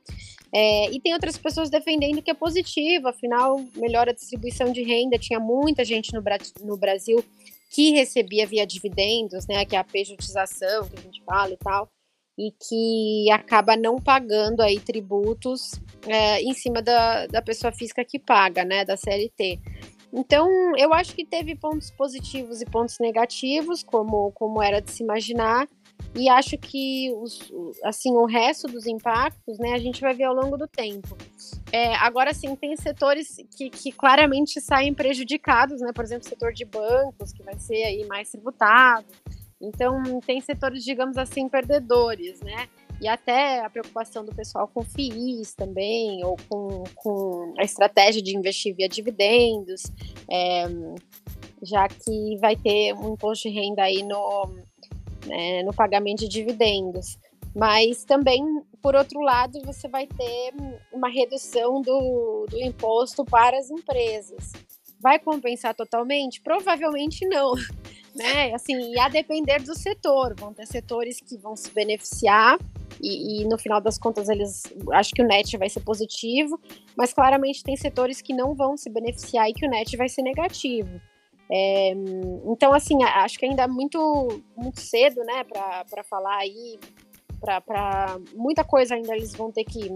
É, 0.52 0.90
e 0.90 1.00
tem 1.00 1.14
outras 1.14 1.38
pessoas 1.38 1.70
defendendo 1.70 2.22
que 2.22 2.30
é 2.30 2.34
positivo, 2.34 3.08
afinal, 3.08 3.62
melhora 3.76 4.10
a 4.10 4.14
distribuição 4.14 4.72
de 4.72 4.82
renda. 4.82 5.18
Tinha 5.18 5.38
muita 5.38 5.84
gente 5.84 6.12
no, 6.12 6.22
no 6.64 6.76
Brasil 6.76 7.24
que 7.70 7.92
recebia 7.92 8.46
via 8.46 8.66
dividendos, 8.66 9.46
né? 9.46 9.64
Que 9.64 9.76
é 9.76 9.78
a 9.78 9.84
pejotização 9.84 10.88
que 10.88 10.98
a 10.98 11.02
gente 11.02 11.22
fala 11.24 11.52
e 11.52 11.56
tal, 11.56 11.88
e 12.36 12.50
que 12.68 13.30
acaba 13.30 13.76
não 13.76 13.96
pagando 13.96 14.60
aí 14.60 14.80
tributos 14.80 15.72
é, 16.06 16.42
em 16.42 16.52
cima 16.52 16.82
da, 16.82 17.26
da 17.26 17.40
pessoa 17.40 17.72
física 17.72 18.04
que 18.04 18.18
paga, 18.18 18.64
né? 18.64 18.84
Da 18.84 18.96
CLT. 18.96 19.60
Então, 20.12 20.48
eu 20.76 20.92
acho 20.92 21.14
que 21.14 21.24
teve 21.24 21.54
pontos 21.54 21.90
positivos 21.90 22.60
e 22.60 22.66
pontos 22.66 22.98
negativos, 22.98 23.82
como, 23.82 24.32
como 24.32 24.62
era 24.62 24.80
de 24.80 24.90
se 24.90 25.02
imaginar, 25.02 25.68
e 26.14 26.28
acho 26.28 26.58
que 26.58 27.12
os, 27.16 27.52
assim, 27.84 28.12
o 28.12 28.24
resto 28.24 28.66
dos 28.66 28.86
impactos, 28.86 29.58
né, 29.58 29.72
a 29.72 29.78
gente 29.78 30.00
vai 30.00 30.12
ver 30.12 30.24
ao 30.24 30.34
longo 30.34 30.56
do 30.56 30.66
tempo. 30.66 31.16
É, 31.72 31.94
agora, 31.96 32.34
sim, 32.34 32.56
tem 32.56 32.76
setores 32.76 33.36
que, 33.56 33.70
que 33.70 33.92
claramente 33.92 34.60
saem 34.60 34.92
prejudicados, 34.92 35.80
né, 35.80 35.92
por 35.94 36.04
exemplo, 36.04 36.26
o 36.26 36.28
setor 36.28 36.52
de 36.52 36.64
bancos, 36.64 37.32
que 37.32 37.42
vai 37.44 37.56
ser 37.58 37.84
aí 37.84 38.04
mais 38.06 38.30
tributado. 38.30 39.06
Então, 39.60 40.20
tem 40.26 40.40
setores, 40.40 40.82
digamos 40.82 41.16
assim, 41.16 41.48
perdedores, 41.48 42.40
né? 42.40 42.66
E 43.00 43.08
até 43.08 43.64
a 43.64 43.70
preocupação 43.70 44.24
do 44.24 44.34
pessoal 44.34 44.68
com 44.68 44.82
FIIs 44.82 45.54
também, 45.54 46.22
ou 46.24 46.36
com, 46.48 46.84
com 46.94 47.54
a 47.58 47.62
estratégia 47.62 48.20
de 48.20 48.36
investir 48.36 48.74
via 48.76 48.88
dividendos, 48.88 49.84
é, 50.30 50.64
já 51.62 51.88
que 51.88 52.36
vai 52.38 52.54
ter 52.56 52.92
um 52.94 53.14
imposto 53.14 53.48
de 53.48 53.54
renda 53.54 53.82
aí 53.82 54.02
no, 54.02 54.54
né, 55.26 55.62
no 55.62 55.72
pagamento 55.72 56.20
de 56.20 56.28
dividendos. 56.28 57.16
Mas 57.56 58.04
também, 58.04 58.44
por 58.82 58.94
outro 58.94 59.20
lado, 59.20 59.58
você 59.64 59.88
vai 59.88 60.06
ter 60.06 60.52
uma 60.92 61.08
redução 61.08 61.80
do, 61.80 62.46
do 62.48 62.60
imposto 62.60 63.24
para 63.24 63.58
as 63.58 63.70
empresas. 63.70 64.52
Vai 65.00 65.18
compensar 65.18 65.74
totalmente? 65.74 66.40
Provavelmente 66.42 67.26
não. 67.26 67.54
Né? 68.12 68.52
Assim, 68.52 68.74
e 68.92 68.98
a 68.98 69.08
depender 69.08 69.62
do 69.62 69.72
setor, 69.72 70.34
vão 70.36 70.52
ter 70.52 70.66
setores 70.66 71.20
que 71.20 71.38
vão 71.38 71.54
se 71.54 71.70
beneficiar 71.70 72.58
e, 73.02 73.42
e, 73.42 73.44
no 73.44 73.58
final 73.58 73.80
das 73.80 73.98
contas 73.98 74.28
eles 74.28 74.62
acho 74.92 75.12
que 75.12 75.22
o 75.22 75.26
net 75.26 75.56
vai 75.56 75.68
ser 75.68 75.80
positivo, 75.80 76.60
mas 76.96 77.12
claramente 77.12 77.62
tem 77.62 77.76
setores 77.76 78.20
que 78.20 78.34
não 78.34 78.54
vão 78.54 78.76
se 78.76 78.90
beneficiar 78.90 79.48
e 79.48 79.54
que 79.54 79.66
o 79.66 79.70
net 79.70 79.96
vai 79.96 80.08
ser 80.08 80.22
negativo. 80.22 81.00
É, 81.52 81.92
então, 82.46 82.72
assim, 82.72 83.02
acho 83.02 83.36
que 83.36 83.44
ainda 83.44 83.64
é 83.64 83.66
muito, 83.66 84.40
muito 84.56 84.80
cedo, 84.80 85.24
né, 85.24 85.42
para 85.44 86.04
falar 86.04 86.38
aí, 86.38 86.78
para 87.40 88.20
muita 88.34 88.62
coisa 88.62 88.94
ainda 88.94 89.16
eles 89.16 89.34
vão 89.34 89.50
ter 89.50 89.64
que 89.64 89.90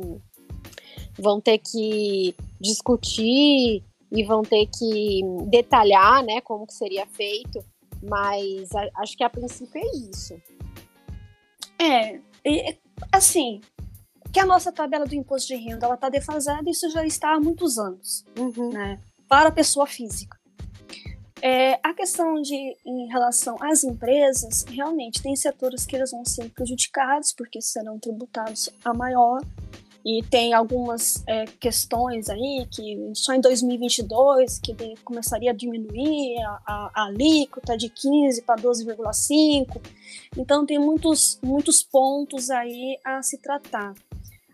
vão 1.16 1.40
ter 1.40 1.58
que 1.58 2.34
discutir 2.60 3.84
e 4.10 4.24
vão 4.24 4.42
ter 4.42 4.66
que 4.66 5.20
detalhar, 5.48 6.24
né, 6.24 6.40
como 6.40 6.66
que 6.66 6.74
seria 6.74 7.06
feito, 7.06 7.64
mas 8.02 8.74
a, 8.74 8.88
acho 8.96 9.16
que 9.16 9.22
a 9.22 9.30
princípio 9.30 9.80
é 9.80 9.86
isso. 10.10 10.34
É, 11.78 12.20
assim, 13.12 13.60
que 14.32 14.40
a 14.40 14.46
nossa 14.46 14.72
tabela 14.72 15.06
do 15.06 15.14
imposto 15.14 15.48
de 15.48 15.56
renda 15.56 15.86
ela 15.86 15.94
está 15.94 16.08
defasada, 16.08 16.68
isso 16.68 16.90
já 16.90 17.04
está 17.06 17.34
há 17.34 17.40
muitos 17.40 17.78
anos, 17.78 18.24
uhum. 18.38 18.70
né, 18.70 19.00
para 19.28 19.48
a 19.48 19.52
pessoa 19.52 19.86
física. 19.86 20.38
É, 21.40 21.78
a 21.82 21.92
questão 21.92 22.40
de 22.40 22.76
em 22.86 23.06
relação 23.08 23.56
às 23.60 23.84
empresas, 23.84 24.64
realmente 24.66 25.22
tem 25.22 25.36
setores 25.36 25.84
que 25.84 25.94
eles 25.94 26.10
vão 26.10 26.24
ser 26.24 26.48
prejudicados 26.50 27.34
porque 27.36 27.60
serão 27.60 27.98
tributados 27.98 28.70
a 28.82 28.94
maior 28.94 29.42
e 30.04 30.22
tem 30.22 30.52
algumas 30.52 31.24
é, 31.26 31.46
questões 31.58 32.28
aí 32.28 32.66
que 32.70 33.10
só 33.14 33.32
em 33.32 33.40
2022 33.40 34.58
que 34.58 34.74
começaria 35.02 35.50
a 35.50 35.54
diminuir 35.54 36.36
a, 36.42 36.90
a, 36.94 37.04
alíquota 37.06 37.74
de 37.74 37.88
15 37.88 38.42
para 38.42 38.60
12,5. 38.60 39.80
Então 40.36 40.66
tem 40.66 40.78
muitos, 40.78 41.38
muitos 41.42 41.82
pontos 41.82 42.50
aí 42.50 42.98
a 43.02 43.22
se 43.22 43.38
tratar. 43.38 43.94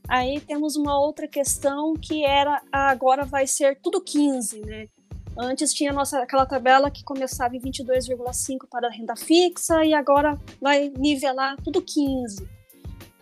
Aí 0.09 0.40
temos 0.40 0.76
uma 0.76 1.00
outra 1.00 1.26
questão 1.26 1.95
que 1.95 2.25
era 2.25 2.62
agora 2.71 3.25
vai 3.25 3.47
ser 3.47 3.80
tudo 3.80 4.00
15, 4.00 4.61
né? 4.61 4.88
Antes 5.37 5.73
tinha 5.73 5.92
nossa 5.92 6.21
aquela 6.21 6.47
tabela 6.47 6.90
que 6.90 7.02
começava 7.02 7.57
em 7.57 7.61
22,5 7.61 8.69
para 8.71 8.88
a 8.88 8.90
renda 8.90 9.16
fixa 9.16 9.85
e 9.85 9.95
agora 9.95 10.38
vai 10.61 10.92
nivelar 10.97 11.57
tudo 11.62 11.83
15. 11.83 12.59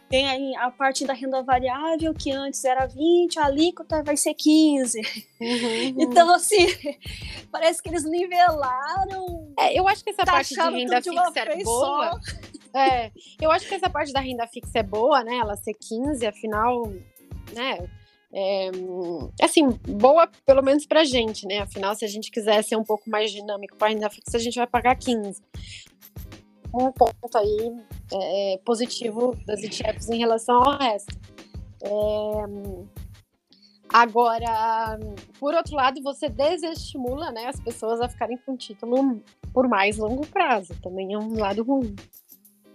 Tem 0.08 0.26
aí 0.26 0.56
a 0.56 0.70
parte 0.70 1.04
da 1.04 1.12
renda 1.12 1.42
variável, 1.42 2.14
que 2.14 2.30
antes 2.30 2.64
era 2.64 2.86
20, 2.86 3.38
a 3.38 3.44
alíquota 3.44 4.02
vai 4.02 4.16
ser 4.16 4.34
15. 4.34 4.98
Uhum, 4.98 5.46
uhum. 5.46 5.94
Então, 5.98 6.34
assim, 6.34 6.66
parece 7.52 7.82
que 7.82 7.90
eles 7.90 8.04
nivelaram. 8.04 9.52
É, 9.58 9.78
eu 9.78 9.86
acho 9.86 10.02
que 10.02 10.10
essa 10.10 10.24
parte 10.24 10.54
de 10.54 10.60
renda 10.60 11.02
fixa 11.02 11.40
era 11.40 11.56
boa. 11.62 12.20
É, 12.74 13.10
eu 13.40 13.50
acho 13.50 13.68
que 13.68 13.74
essa 13.74 13.90
parte 13.90 14.12
da 14.12 14.20
renda 14.20 14.46
fixa 14.46 14.78
é 14.78 14.82
boa, 14.82 15.22
né? 15.22 15.36
Ela 15.36 15.56
ser 15.56 15.74
15, 15.74 16.26
afinal, 16.26 16.90
né? 17.54 17.88
É, 18.32 18.70
assim, 19.42 19.68
boa 19.86 20.28
pelo 20.44 20.62
menos 20.62 20.86
pra 20.86 21.04
gente, 21.04 21.46
né? 21.46 21.60
Afinal, 21.60 21.94
se 21.94 22.04
a 22.04 22.08
gente 22.08 22.30
quiser 22.30 22.62
ser 22.62 22.76
um 22.76 22.84
pouco 22.84 23.08
mais 23.08 23.30
dinâmico 23.30 23.76
para 23.76 23.88
renda 23.88 24.10
fixa, 24.10 24.36
a 24.36 24.40
gente 24.40 24.56
vai 24.56 24.66
pagar 24.66 24.96
15. 24.96 25.42
Um 26.72 26.92
ponto 26.92 27.36
aí 27.36 27.76
é, 28.12 28.60
positivo 28.64 29.36
das 29.46 29.62
ETFs 29.62 30.08
em 30.10 30.18
relação 30.18 30.56
ao 30.56 30.78
resto. 30.78 31.16
É, 31.82 31.90
agora, 33.88 34.98
por 35.38 35.54
outro 35.54 35.74
lado, 35.74 36.02
você 36.02 36.28
desestimula 36.28 37.30
né, 37.30 37.46
as 37.46 37.60
pessoas 37.60 38.00
a 38.00 38.08
ficarem 38.08 38.38
com 38.38 38.56
título 38.56 39.22
por 39.52 39.68
mais 39.68 39.96
longo 39.96 40.26
prazo. 40.26 40.74
Também 40.82 41.14
é 41.14 41.18
um 41.18 41.38
lado 41.38 41.62
ruim. 41.62 41.96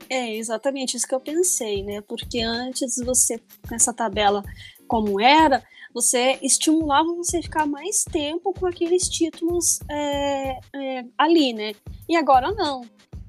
É 0.10 0.36
exatamente 0.36 0.98
isso 0.98 1.08
que 1.08 1.16
eu 1.16 1.20
pensei, 1.20 1.84
né? 1.84 2.02
Porque 2.02 2.42
antes 2.42 2.98
você, 3.04 3.40
com 3.68 3.74
essa 3.74 3.94
tabela 3.94 4.44
como 4.88 5.20
era, 5.20 5.64
você 5.94 6.38
estimulava 6.42 7.14
você 7.16 7.42
ficar 7.42 7.66
mais 7.66 8.04
tempo 8.04 8.54
com 8.54 8.66
aqueles 8.66 9.08
títulos 9.08 9.80
é, 9.90 10.60
é, 10.76 11.06
ali, 11.18 11.54
né? 11.54 11.74
E 12.10 12.16
agora 12.16 12.52
não. 12.52 12.82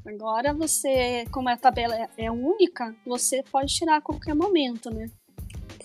Agora 0.06 0.52
você, 0.52 1.24
como 1.32 1.48
a 1.48 1.56
tabela 1.56 1.96
é, 1.96 2.08
é 2.18 2.30
única, 2.30 2.94
você 3.06 3.42
pode 3.50 3.74
tirar 3.74 3.96
a 3.96 4.00
qualquer 4.00 4.34
momento, 4.34 4.90
né? 4.90 5.10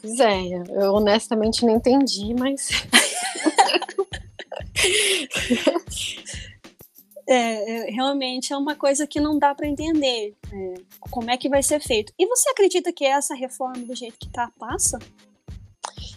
Pois 0.01 0.19
é, 0.19 0.41
eu 0.69 0.93
honestamente 0.93 1.65
não 1.65 1.75
entendi, 1.75 2.33
mas. 2.33 2.69
É, 7.31 7.89
é, 7.89 7.91
realmente 7.91 8.51
é 8.51 8.57
uma 8.57 8.75
coisa 8.75 9.05
que 9.05 9.19
não 9.19 9.37
dá 9.37 9.53
para 9.53 9.67
entender 9.67 10.35
é, 10.51 10.73
como 11.11 11.29
é 11.29 11.37
que 11.37 11.47
vai 11.47 11.61
ser 11.61 11.79
feito. 11.79 12.11
E 12.17 12.25
você 12.25 12.49
acredita 12.49 12.91
que 12.91 13.05
essa 13.05 13.35
reforma 13.35 13.85
do 13.85 13.95
jeito 13.95 14.17
que 14.17 14.27
tá 14.27 14.51
passa? 14.57 14.97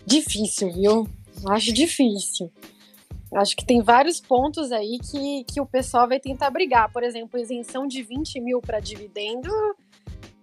Difícil, 0.07 0.73
viu? 0.73 1.07
Acho 1.51 1.71
difícil. 1.71 2.51
Acho 3.35 3.57
que 3.57 3.65
tem 3.65 3.81
vários 3.81 4.21
pontos 4.21 4.71
aí 4.73 4.99
que, 4.99 5.45
que 5.45 5.61
o 5.61 5.67
pessoal 5.67 6.07
vai 6.07 6.21
tentar 6.21 6.51
brigar. 6.51 6.93
Por 6.93 7.03
exemplo, 7.03 7.41
isenção 7.41 7.87
de 7.87 8.03
20 8.03 8.41
mil 8.41 8.61
para 8.61 8.79
dividendo. 8.79 9.51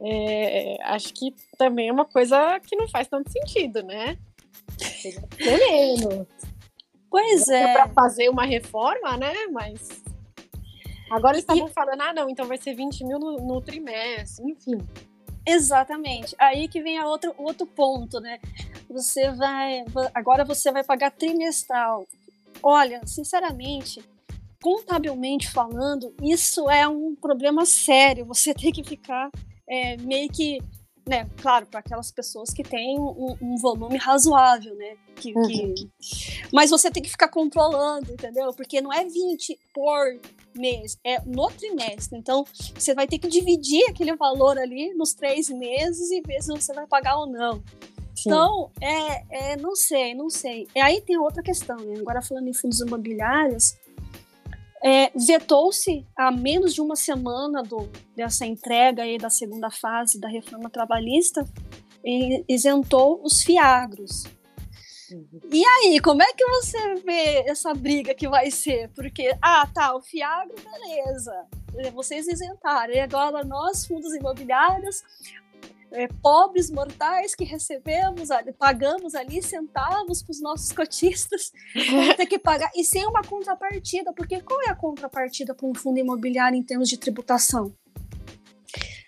É, 0.01 0.77
acho 0.83 1.13
que 1.13 1.35
também 1.57 1.89
é 1.89 1.91
uma 1.91 2.05
coisa 2.05 2.59
que 2.61 2.75
não 2.75 2.87
faz 2.87 3.07
tanto 3.07 3.31
sentido, 3.31 3.83
né? 3.83 4.17
Pois 7.09 7.47
é. 7.49 7.73
Para 7.73 7.89
fazer 7.89 8.29
uma 8.29 8.45
reforma, 8.45 9.17
né? 9.17 9.33
Mas 9.51 10.01
Agora 11.09 11.33
eles 11.33 11.43
estavam 11.43 11.67
e... 11.67 11.73
falando, 11.73 12.01
ah, 12.01 12.13
não, 12.13 12.29
então 12.29 12.47
vai 12.47 12.57
ser 12.57 12.75
20 12.75 13.03
mil 13.03 13.19
no, 13.19 13.37
no 13.37 13.61
trimestre, 13.61 14.45
enfim. 14.45 14.77
Exatamente. 15.45 16.35
Aí 16.37 16.67
que 16.67 16.81
vem 16.81 16.99
a 16.99 17.07
outro, 17.07 17.33
outro 17.37 17.65
ponto, 17.65 18.19
né? 18.19 18.39
Você 18.89 19.31
vai. 19.31 19.83
Agora 20.13 20.45
você 20.45 20.71
vai 20.71 20.83
pagar 20.83 21.11
trimestral. 21.11 22.07
Olha, 22.61 23.01
sinceramente, 23.05 24.03
contabilmente 24.61 25.49
falando, 25.49 26.13
isso 26.21 26.69
é 26.69 26.87
um 26.87 27.15
problema 27.15 27.65
sério. 27.65 28.25
Você 28.25 28.53
tem 28.55 28.71
que 28.71 28.83
ficar 28.83 29.29
é, 29.67 29.97
meio 29.97 30.29
que 30.29 30.59
né, 31.09 31.27
claro, 31.41 31.65
para 31.65 31.79
aquelas 31.79 32.11
pessoas 32.11 32.51
que 32.51 32.61
têm 32.61 32.99
um, 32.99 33.35
um 33.41 33.57
volume 33.57 33.97
razoável, 33.97 34.75
né? 34.75 34.95
Que, 35.15 35.33
uhum. 35.35 35.73
que... 35.73 35.89
Mas 36.53 36.69
você 36.69 36.91
tem 36.91 37.01
que 37.01 37.09
ficar 37.09 37.29
controlando, 37.29 38.13
entendeu? 38.13 38.53
Porque 38.53 38.79
não 38.79 38.93
é 38.93 39.03
20 39.03 39.59
por 39.73 40.19
mês, 40.55 40.99
é 41.03 41.19
no 41.25 41.47
trimestre. 41.49 42.17
Então, 42.17 42.45
você 42.75 42.93
vai 42.93 43.07
ter 43.07 43.17
que 43.17 43.27
dividir 43.27 43.83
aquele 43.89 44.15
valor 44.15 44.57
ali 44.59 44.93
nos 44.93 45.13
três 45.13 45.49
meses 45.49 46.11
e 46.11 46.21
ver 46.21 46.41
se 46.41 46.51
você 46.51 46.73
vai 46.73 46.85
pagar 46.85 47.17
ou 47.17 47.27
não. 47.27 47.63
Sim. 48.23 48.29
Então, 48.29 48.71
é, 48.81 49.51
é, 49.53 49.57
não 49.57 49.75
sei, 49.75 50.13
não 50.13 50.29
sei. 50.29 50.67
E 50.75 50.79
aí 50.79 51.01
tem 51.01 51.17
outra 51.17 51.41
questão, 51.41 51.77
né? 51.77 51.99
Agora 51.99 52.21
falando 52.21 52.47
em 52.47 52.53
fundos 52.53 52.81
imobiliários, 52.81 53.75
é, 54.83 55.11
vetou-se 55.15 56.05
há 56.15 56.31
menos 56.31 56.73
de 56.73 56.81
uma 56.81 56.95
semana 56.95 57.63
do, 57.63 57.89
dessa 58.15 58.45
entrega 58.45 59.03
aí 59.03 59.17
da 59.17 59.29
segunda 59.29 59.69
fase 59.69 60.19
da 60.19 60.27
reforma 60.27 60.69
trabalhista 60.69 61.45
e 62.03 62.43
isentou 62.47 63.21
os 63.23 63.41
fiagros. 63.41 64.25
Uhum. 65.11 65.39
E 65.51 65.63
aí, 65.65 65.99
como 65.99 66.21
é 66.21 66.33
que 66.33 66.45
você 66.45 66.95
vê 66.95 67.43
essa 67.47 67.73
briga 67.73 68.13
que 68.13 68.27
vai 68.27 68.51
ser? 68.51 68.89
Porque, 68.89 69.35
ah, 69.41 69.67
tá, 69.73 69.95
o 69.95 70.01
fiagro, 70.01 70.55
beleza, 70.55 71.47
vocês 71.93 72.27
isentaram, 72.27 72.93
e 72.93 72.99
agora 72.99 73.43
nós, 73.43 73.85
fundos 73.87 74.13
imobiliários, 74.13 75.03
é, 75.91 76.07
pobres 76.07 76.69
mortais 76.69 77.35
que 77.35 77.43
recebemos, 77.43 78.29
pagamos 78.57 79.15
ali 79.15 79.41
centavos 79.41 80.21
para 80.21 80.31
os 80.31 80.41
nossos 80.41 80.71
cotistas, 80.71 81.51
vamos 81.89 82.15
ter 82.15 82.25
que 82.25 82.39
pagar, 82.39 82.71
e 82.75 82.83
sem 82.83 83.05
uma 83.05 83.23
contrapartida, 83.23 84.13
porque 84.13 84.41
qual 84.41 84.61
é 84.61 84.69
a 84.69 84.75
contrapartida 84.75 85.53
para 85.53 85.67
um 85.67 85.73
fundo 85.73 85.99
imobiliário 85.99 86.57
em 86.57 86.63
termos 86.63 86.89
de 86.89 86.97
tributação? 86.97 87.73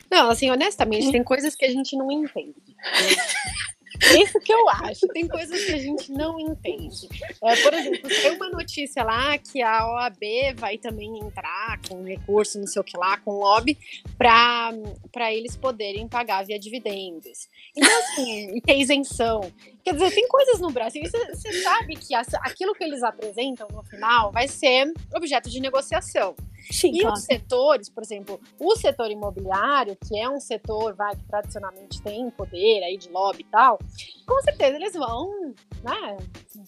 Não, 0.10 0.30
assim, 0.30 0.50
honestamente, 0.50 1.08
hum. 1.08 1.12
tem 1.12 1.24
coisas 1.24 1.56
que 1.56 1.64
a 1.64 1.70
gente 1.70 1.96
não 1.96 2.12
entende. 2.12 2.56
Isso 4.20 4.40
que 4.40 4.52
eu 4.52 4.68
acho. 4.70 5.08
Tem 5.08 5.28
coisas 5.28 5.64
que 5.64 5.72
a 5.72 5.78
gente 5.78 6.12
não 6.12 6.40
entende. 6.40 7.08
É, 7.44 7.56
por 7.58 7.74
exemplo, 7.74 8.10
tem 8.10 8.32
uma 8.32 8.50
notícia 8.50 9.04
lá 9.04 9.38
que 9.38 9.62
a 9.62 9.86
OAB 9.88 10.56
vai 10.56 10.78
também 10.78 11.20
entrar 11.20 11.80
com 11.88 12.04
recurso, 12.04 12.60
não 12.60 12.68
sei 12.68 12.82
o 12.82 12.84
que 12.84 12.98
lá, 12.98 13.18
com 13.18 13.32
lobby, 13.32 13.78
para 14.18 15.32
eles 15.32 15.56
poderem 15.56 16.08
pagar 16.08 16.44
via 16.44 16.60
dividendos. 16.60 17.48
Então, 17.76 18.00
assim, 18.00 18.60
tem 18.62 18.82
isenção. 18.82 19.52
Quer 19.84 19.94
dizer, 19.94 20.12
tem 20.12 20.28
coisas 20.28 20.60
no 20.60 20.72
Brasil, 20.72 21.02
você 21.04 21.54
sabe 21.62 21.96
que 21.96 22.14
aquilo 22.16 22.74
que 22.74 22.84
eles 22.84 23.04
apresentam 23.04 23.68
no 23.72 23.84
final 23.84 24.32
vai 24.32 24.48
ser 24.48 24.92
objeto 25.14 25.50
de 25.50 25.60
negociação. 25.60 26.36
Sim, 26.70 26.92
e 26.94 27.02
claro. 27.02 27.16
os 27.16 27.24
setores, 27.24 27.90
por 27.90 28.04
exemplo, 28.04 28.40
o 28.60 28.76
setor 28.76 29.10
imobiliário, 29.10 29.98
que 30.08 30.18
é 30.18 30.30
um 30.30 30.40
setor 30.40 30.94
vai, 30.94 31.16
que 31.16 31.24
tradicionalmente 31.24 32.02
tem 32.02 32.30
poder 32.32 32.84
aí 32.84 32.98
de 32.98 33.10
lobby 33.10 33.42
e 33.42 33.52
tal, 33.52 33.80
com 34.26 34.42
certeza 34.42 34.76
eles 34.76 34.94
vão 34.94 35.54
né, 35.84 36.18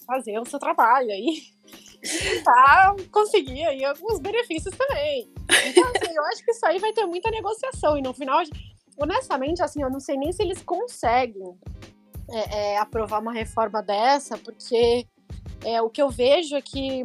fazer 0.06 0.38
o 0.38 0.44
seu 0.44 0.58
trabalho 0.58 1.10
aí 1.10 1.42
tentar 2.02 2.94
conseguir 3.10 3.64
aí 3.64 3.84
alguns 3.84 4.18
benefícios 4.18 4.74
também. 4.76 5.30
Então, 5.66 5.84
assim, 5.84 6.14
eu 6.14 6.24
acho 6.24 6.44
que 6.44 6.50
isso 6.50 6.66
aí 6.66 6.78
vai 6.78 6.92
ter 6.92 7.06
muita 7.06 7.30
negociação. 7.30 7.96
E 7.96 8.02
no 8.02 8.12
final, 8.12 8.42
honestamente, 8.98 9.62
assim, 9.62 9.82
eu 9.82 9.90
não 9.90 10.00
sei 10.00 10.16
nem 10.16 10.32
se 10.32 10.42
eles 10.42 10.62
conseguem 10.62 11.56
é, 12.30 12.72
é, 12.72 12.78
aprovar 12.78 13.20
uma 13.20 13.32
reforma 13.32 13.82
dessa, 13.82 14.36
porque 14.38 15.06
é, 15.62 15.80
o 15.80 15.90
que 15.90 16.02
eu 16.02 16.08
vejo 16.08 16.56
é 16.56 16.62
que, 16.62 17.04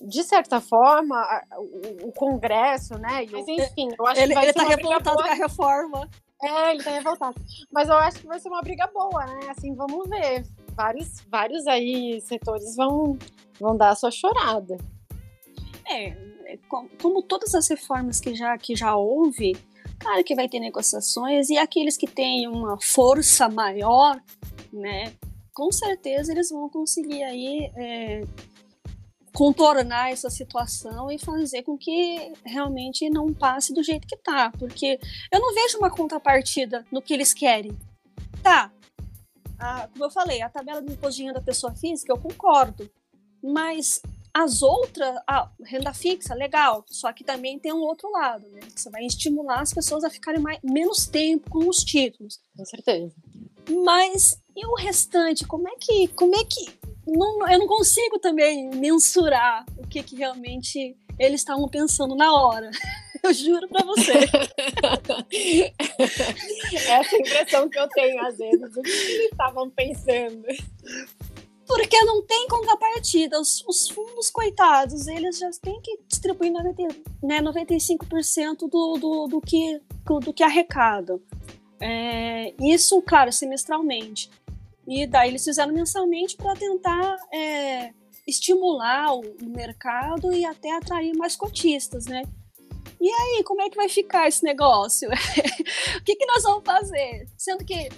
de 0.00 0.22
certa 0.22 0.60
forma, 0.60 1.16
o, 1.56 2.08
o 2.08 2.12
Congresso, 2.12 2.98
né? 2.98 3.26
Mas 3.30 3.46
enfim, 3.48 3.88
eu 3.98 4.06
acho 4.06 4.20
ele, 4.20 4.28
que 4.28 4.34
vai 4.34 4.44
ele 4.44 4.52
ser 4.52 4.58
tá 4.58 4.68
revoltado 4.68 5.22
com 5.22 5.28
a 5.28 5.34
reforma. 5.34 6.10
É, 6.42 6.70
ele 6.72 6.82
tá 6.82 6.90
revoltado. 6.90 7.40
Mas 7.72 7.88
eu 7.88 7.96
acho 7.96 8.20
que 8.20 8.26
vai 8.26 8.38
ser 8.38 8.48
uma 8.48 8.60
briga 8.60 8.86
boa, 8.92 9.24
né? 9.24 9.48
Assim, 9.48 9.74
vamos 9.74 10.08
ver. 10.08 10.44
Vários, 10.74 11.20
vários 11.30 11.66
aí 11.66 12.20
setores 12.20 12.76
vão, 12.76 13.18
vão 13.58 13.76
dar 13.76 13.90
a 13.90 13.94
sua 13.94 14.10
chorada. 14.10 14.76
É, 15.88 16.08
é 16.46 16.58
como 16.98 17.22
todas 17.22 17.54
as 17.54 17.68
reformas 17.68 18.20
que 18.20 18.34
já, 18.34 18.56
que 18.58 18.76
já 18.76 18.94
houve, 18.94 19.56
claro 19.98 20.22
que 20.22 20.34
vai 20.34 20.48
ter 20.48 20.60
negociações, 20.60 21.48
e 21.48 21.56
aqueles 21.56 21.96
que 21.96 22.06
têm 22.06 22.46
uma 22.48 22.76
força 22.82 23.48
maior, 23.48 24.20
né, 24.72 25.12
com 25.56 25.72
certeza 25.72 26.30
eles 26.30 26.50
vão 26.50 26.68
conseguir 26.68 27.22
aí 27.22 27.72
é, 27.74 28.20
contornar 29.32 30.12
essa 30.12 30.28
situação 30.28 31.10
e 31.10 31.18
fazer 31.18 31.62
com 31.62 31.78
que 31.78 32.34
realmente 32.44 33.08
não 33.08 33.32
passe 33.32 33.72
do 33.72 33.82
jeito 33.82 34.06
que 34.06 34.18
tá, 34.18 34.52
porque 34.58 35.00
eu 35.32 35.40
não 35.40 35.54
vejo 35.54 35.78
uma 35.78 35.90
contrapartida 35.90 36.84
no 36.92 37.00
que 37.00 37.14
eles 37.14 37.32
querem. 37.32 37.74
Tá, 38.42 38.70
a, 39.58 39.88
como 39.88 40.04
eu 40.04 40.10
falei, 40.10 40.42
a 40.42 40.50
tabela 40.50 40.82
do 40.82 40.92
imposto 40.92 41.16
de 41.16 41.22
renda 41.22 41.40
da 41.40 41.46
pessoa 41.46 41.74
física, 41.74 42.12
eu 42.12 42.18
concordo, 42.18 42.90
mas 43.42 44.02
as 44.34 44.60
outras, 44.60 45.16
a 45.26 45.50
renda 45.64 45.94
fixa, 45.94 46.34
legal, 46.34 46.84
só 46.86 47.14
que 47.14 47.24
também 47.24 47.58
tem 47.58 47.72
um 47.72 47.80
outro 47.80 48.10
lado, 48.10 48.46
né? 48.50 48.60
Você 48.76 48.90
vai 48.90 49.06
estimular 49.06 49.62
as 49.62 49.72
pessoas 49.72 50.04
a 50.04 50.10
ficarem 50.10 50.42
mais, 50.42 50.60
menos 50.62 51.06
tempo 51.06 51.48
com 51.48 51.66
os 51.66 51.78
títulos. 51.78 52.38
Com 52.54 52.64
certeza. 52.66 53.14
Mas 53.82 54.38
e 54.56 54.66
o 54.66 54.74
restante? 54.74 55.46
Como 55.46 55.68
é 55.68 55.74
que. 55.78 56.08
Como 56.08 56.34
é 56.34 56.44
que. 56.44 56.66
Não, 57.06 57.48
eu 57.48 57.58
não 57.58 57.66
consigo 57.66 58.18
também 58.18 58.68
mensurar 58.70 59.64
o 59.78 59.86
que, 59.86 60.02
que 60.02 60.16
realmente 60.16 60.96
eles 61.18 61.40
estavam 61.40 61.68
pensando 61.68 62.16
na 62.16 62.32
hora. 62.34 62.70
Eu 63.22 63.32
juro 63.32 63.66
pra 63.68 63.84
você. 63.84 64.12
Essa 66.72 67.16
impressão 67.16 67.68
que 67.68 67.78
eu 67.78 67.88
tenho 67.88 68.24
às 68.24 68.36
vezes, 68.38 68.76
o 68.76 68.82
que 68.82 68.88
eles 68.88 69.32
estavam 69.32 69.68
pensando. 69.70 70.44
Porque 71.66 72.04
não 72.04 72.22
tem 72.22 72.46
contrapartida. 72.46 73.40
Os, 73.40 73.64
os 73.66 73.88
fundos, 73.88 74.30
coitados, 74.30 75.08
eles 75.08 75.38
já 75.38 75.50
têm 75.60 75.80
que 75.80 75.98
distribuir 76.06 76.52
90, 76.52 76.82
né, 77.22 77.40
95% 77.40 78.68
do, 78.68 78.96
do, 78.96 79.26
do, 79.26 79.40
que, 79.40 79.80
do 80.22 80.32
que 80.32 80.44
arrecadam. 80.44 81.20
É, 81.80 82.54
isso, 82.60 83.02
claro, 83.02 83.32
semestralmente. 83.32 84.30
E 84.86 85.06
daí 85.06 85.30
eles 85.30 85.44
fizeram 85.44 85.72
mensalmente 85.72 86.36
para 86.36 86.54
tentar 86.54 87.16
é, 87.32 87.92
estimular 88.26 89.14
o, 89.14 89.22
mercado 89.42 90.32
e 90.32 90.44
até 90.44 90.72
atrair 90.72 91.16
mais 91.16 91.34
cotistas, 91.34 92.06
né? 92.06 92.22
E 93.00 93.10
aí, 93.10 93.42
como 93.44 93.60
é 93.62 93.68
que 93.68 93.76
vai 93.76 93.88
ficar 93.88 94.26
esse 94.26 94.42
negócio? 94.42 95.08
o 95.98 96.04
que, 96.04 96.16
que 96.16 96.26
nós 96.26 96.42
vamos 96.42 96.64
fazer? 96.64 97.28
Sendo 97.36 97.64
que 97.64 97.88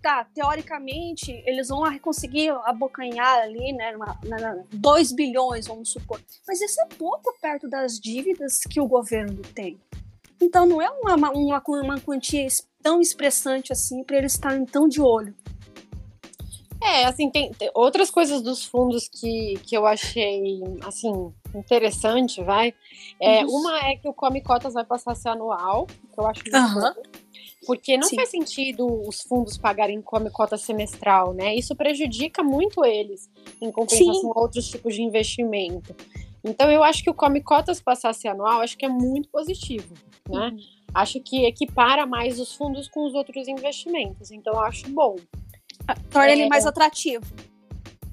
tá, 0.00 0.24
teoricamente, 0.32 1.32
eles 1.44 1.68
vão 1.68 1.82
conseguir 1.98 2.50
abocanhar 2.64 3.40
ali, 3.40 3.72
né, 3.72 3.94
2 4.72 5.12
bilhões, 5.12 5.66
vamos 5.66 5.90
supor. 5.90 6.20
Mas 6.46 6.60
isso 6.60 6.80
é 6.80 6.86
pouco 6.94 7.36
perto 7.40 7.68
das 7.68 7.98
dívidas 7.98 8.60
que 8.60 8.80
o 8.80 8.86
governo 8.86 9.42
tem. 9.54 9.78
Então 10.40 10.66
não 10.66 10.80
é 10.80 10.88
uma, 10.88 11.14
uma, 11.14 11.62
uma 11.66 12.00
quantia 12.00 12.46
tão 12.80 13.00
expressante 13.00 13.72
assim 13.72 14.04
para 14.04 14.18
eles 14.18 14.32
estarem 14.32 14.64
tão 14.64 14.88
de 14.88 15.00
olho. 15.00 15.34
É, 16.80 17.04
assim, 17.04 17.28
tem, 17.28 17.52
tem, 17.52 17.70
outras 17.74 18.10
coisas 18.10 18.40
dos 18.40 18.64
fundos 18.64 19.08
que, 19.08 19.58
que 19.64 19.76
eu 19.76 19.84
achei, 19.84 20.60
assim, 20.86 21.32
interessante, 21.54 22.42
vai. 22.42 22.72
É, 23.20 23.44
uhum. 23.44 23.56
Uma 23.56 23.78
é 23.80 23.96
que 23.96 24.08
o 24.08 24.12
Come 24.12 24.40
Cotas 24.40 24.74
vai 24.74 24.84
passar 24.84 25.12
a 25.12 25.14
ser 25.14 25.30
anual, 25.30 25.86
que 25.86 26.20
eu 26.20 26.26
acho 26.26 26.42
muito 26.44 26.56
uhum. 26.56 26.92
porque 27.66 27.96
não 27.96 28.08
Sim. 28.08 28.16
faz 28.16 28.30
sentido 28.30 28.86
os 29.06 29.22
fundos 29.22 29.58
pagarem 29.58 30.00
Come 30.00 30.30
Cota 30.30 30.56
semestral, 30.56 31.34
né? 31.34 31.54
Isso 31.54 31.74
prejudica 31.74 32.42
muito 32.42 32.84
eles, 32.84 33.28
em 33.60 33.72
compensação 33.72 34.14
Sim. 34.14 34.32
a 34.34 34.40
outros 34.40 34.68
tipos 34.68 34.94
de 34.94 35.02
investimento. 35.02 35.94
Então, 36.44 36.70
eu 36.70 36.84
acho 36.84 37.02
que 37.02 37.10
o 37.10 37.14
Come 37.14 37.42
Cotas 37.42 37.80
passar 37.80 38.10
a 38.10 38.14
ser 38.14 38.28
anual, 38.28 38.60
acho 38.60 38.78
que 38.78 38.86
é 38.86 38.88
muito 38.88 39.28
positivo, 39.28 39.94
né? 40.28 40.50
Uhum. 40.50 40.58
Acho 40.94 41.20
que 41.20 41.44
equipara 41.44 42.06
mais 42.06 42.40
os 42.40 42.54
fundos 42.54 42.88
com 42.88 43.04
os 43.04 43.14
outros 43.14 43.46
investimentos, 43.48 44.30
então 44.30 44.54
eu 44.54 44.60
acho 44.60 44.88
bom. 44.90 45.16
Torna 46.10 46.30
é, 46.30 46.32
ele 46.32 46.48
mais 46.48 46.66
atrativo. 46.66 47.24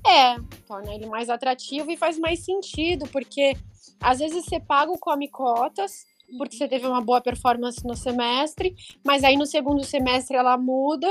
É, 0.05 0.35
torna 0.67 0.93
ele 0.93 1.07
mais 1.07 1.29
atrativo 1.29 1.91
e 1.91 1.97
faz 1.97 2.17
mais 2.17 2.39
sentido, 2.39 3.07
porque 3.07 3.57
às 3.99 4.19
vezes 4.19 4.45
você 4.45 4.59
paga 4.59 4.91
o 4.91 4.99
Come 4.99 5.27
Cotas, 5.27 6.05
porque 6.37 6.55
você 6.55 6.67
teve 6.67 6.87
uma 6.87 7.01
boa 7.01 7.21
performance 7.21 7.85
no 7.85 7.95
semestre, 7.95 8.75
mas 9.03 9.23
aí 9.23 9.35
no 9.35 9.45
segundo 9.45 9.83
semestre 9.83 10.37
ela 10.37 10.57
muda 10.57 11.07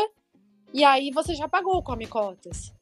e 0.72 0.84
aí 0.84 1.10
você 1.10 1.34
já 1.34 1.48
pagou 1.48 1.76
o 1.76 1.82
Come 1.82 2.06
Cotas. 2.06 2.72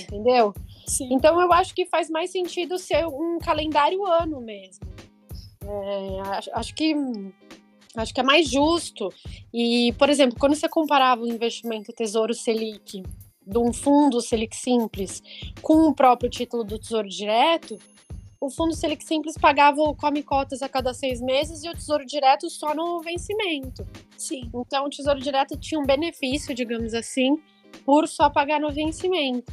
Entendeu? 0.00 0.52
Sim. 0.86 1.08
Então 1.12 1.40
eu 1.40 1.52
acho 1.52 1.74
que 1.74 1.86
faz 1.86 2.10
mais 2.10 2.30
sentido 2.30 2.78
ser 2.78 3.06
um 3.06 3.38
calendário 3.38 4.04
ano 4.04 4.40
mesmo. 4.40 4.86
É, 5.62 6.20
acho, 6.36 6.50
acho 6.52 6.74
que 6.74 6.94
acho 7.96 8.14
que 8.14 8.20
é 8.20 8.24
mais 8.24 8.48
justo. 8.48 9.08
E, 9.52 9.92
por 9.98 10.08
exemplo, 10.08 10.38
quando 10.38 10.54
você 10.54 10.68
comparava 10.68 11.22
o 11.22 11.28
investimento 11.28 11.92
Tesouro 11.92 12.34
Selic 12.34 13.02
de 13.46 13.58
um 13.58 13.72
fundo 13.72 14.20
Selic 14.20 14.56
Simples 14.56 15.22
com 15.62 15.88
o 15.88 15.94
próprio 15.94 16.28
título 16.28 16.64
do 16.64 16.78
Tesouro 16.78 17.08
Direto, 17.08 17.78
o 18.40 18.50
fundo 18.50 18.74
Selic 18.74 19.04
Simples 19.04 19.36
pagava 19.38 19.80
o 19.80 19.94
come 19.94 20.22
cotas 20.22 20.62
a 20.62 20.68
cada 20.68 20.92
seis 20.92 21.20
meses 21.20 21.64
e 21.64 21.68
o 21.68 21.74
Tesouro 21.74 22.04
Direto 22.04 22.50
só 22.50 22.74
no 22.74 23.00
vencimento. 23.00 23.86
Sim. 24.16 24.50
Então 24.54 24.86
o 24.86 24.90
Tesouro 24.90 25.20
Direto 25.20 25.56
tinha 25.56 25.80
um 25.80 25.86
benefício, 25.86 26.54
digamos 26.54 26.94
assim, 26.94 27.36
por 27.84 28.06
só 28.06 28.28
pagar 28.28 28.60
no 28.60 28.72
vencimento. 28.72 29.52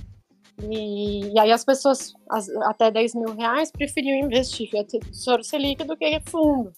E, 0.61 1.33
e 1.33 1.39
aí 1.39 1.51
as 1.51 1.65
pessoas 1.65 2.13
as, 2.29 2.47
até 2.63 2.91
10 2.91 3.15
mil 3.15 3.35
reais 3.35 3.71
preferiam 3.71 4.19
investir 4.19 4.69
em 4.73 4.85
Tesouro 4.85 5.43
Selic 5.43 5.83
do 5.83 5.97
que 5.97 6.19
fundo. 6.25 6.71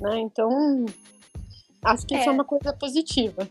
Né? 0.00 0.20
Então, 0.20 0.86
acho 1.84 2.06
que 2.06 2.14
é. 2.14 2.20
isso 2.20 2.28
é 2.28 2.32
uma 2.32 2.44
coisa 2.44 2.72
positiva 2.72 3.48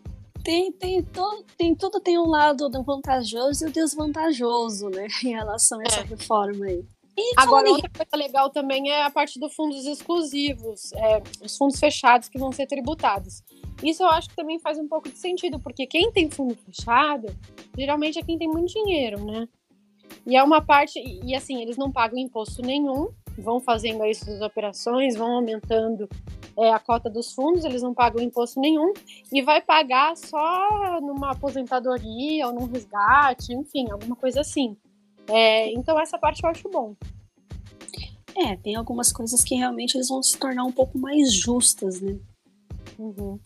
tem, 0.48 0.72
tem, 0.72 1.04
todo, 1.04 1.44
tem 1.58 1.76
tudo 1.76 2.00
tem 2.00 2.18
um 2.18 2.30
lado 2.30 2.70
vantajoso 2.82 3.66
e 3.66 3.68
o 3.68 3.72
desvantajoso, 3.72 4.90
né, 4.90 5.06
em 5.22 5.32
relação 5.32 5.78
a 5.82 5.84
essa 5.84 6.00
é. 6.00 6.04
reforma 6.04 6.66
aí. 6.66 6.86
E 7.18 7.34
Agora, 7.36 7.70
outra 7.70 7.90
coisa 7.90 8.16
legal 8.16 8.50
também 8.50 8.92
é 8.92 9.04
a 9.04 9.10
parte 9.10 9.40
dos 9.40 9.54
fundos 9.54 9.86
exclusivos, 9.86 10.94
é, 10.94 11.22
os 11.44 11.58
fundos 11.58 11.78
fechados 11.78 12.30
que 12.30 12.38
vão 12.38 12.52
ser 12.52 12.66
tributados. 12.66 13.44
Isso 13.84 14.04
eu 14.04 14.08
acho 14.08 14.30
que 14.30 14.36
também 14.36 14.60
faz 14.60 14.78
um 14.78 14.88
pouco 14.88 15.10
de 15.10 15.18
sentido, 15.18 15.60
porque 15.60 15.86
quem 15.86 16.12
tem 16.12 16.30
fundo 16.30 16.56
fechado, 16.56 17.28
geralmente 17.76 18.18
é 18.18 18.24
quem 18.24 18.38
tem 18.38 18.48
muito 18.48 18.72
dinheiro, 18.72 19.26
né? 19.26 19.50
E 20.26 20.38
é 20.38 20.44
uma 20.44 20.62
parte, 20.62 20.98
e 20.98 21.36
assim, 21.36 21.62
eles 21.62 21.76
não 21.76 21.92
pagam 21.92 22.20
imposto 22.20 22.62
nenhum, 22.62 23.10
vão 23.38 23.60
fazendo 23.60 24.04
aí 24.04 24.13
suas 24.13 24.41
operações, 24.41 25.15
vão 25.15 25.34
aumentando 25.34 26.10
é, 26.58 26.71
a 26.71 26.80
cota 26.80 27.10
dos 27.10 27.34
fundos, 27.34 27.63
eles 27.63 27.82
não 27.82 27.93
pagam 27.93 28.23
imposto 28.23 28.60
nenhum 28.60 28.93
e 29.32 29.41
vai 29.41 29.62
pagar 29.62 30.17
só 30.17 31.00
numa 31.02 31.32
aposentadoria 31.32 32.47
ou 32.47 32.54
num 32.54 32.65
resgate, 32.65 33.54
enfim, 33.54 33.89
alguma 33.91 34.15
coisa 34.15 34.41
assim. 34.41 34.76
É, 35.28 35.71
então 35.73 36.00
essa 36.00 36.17
parte 36.17 36.43
eu 36.43 36.50
acho 36.50 36.69
bom. 36.69 36.95
É, 38.36 38.56
tem 38.56 38.76
algumas 38.76 39.12
coisas 39.12 39.43
que 39.43 39.56
realmente 39.56 39.95
eles 39.95 40.10
vão 40.10 40.21
se 40.21 40.38
tornar 40.38 40.63
um 40.63 40.71
pouco 40.71 40.97
mais 40.97 41.34
justas, 41.34 42.02
né? 42.02 42.17
Uhum. 42.97 43.39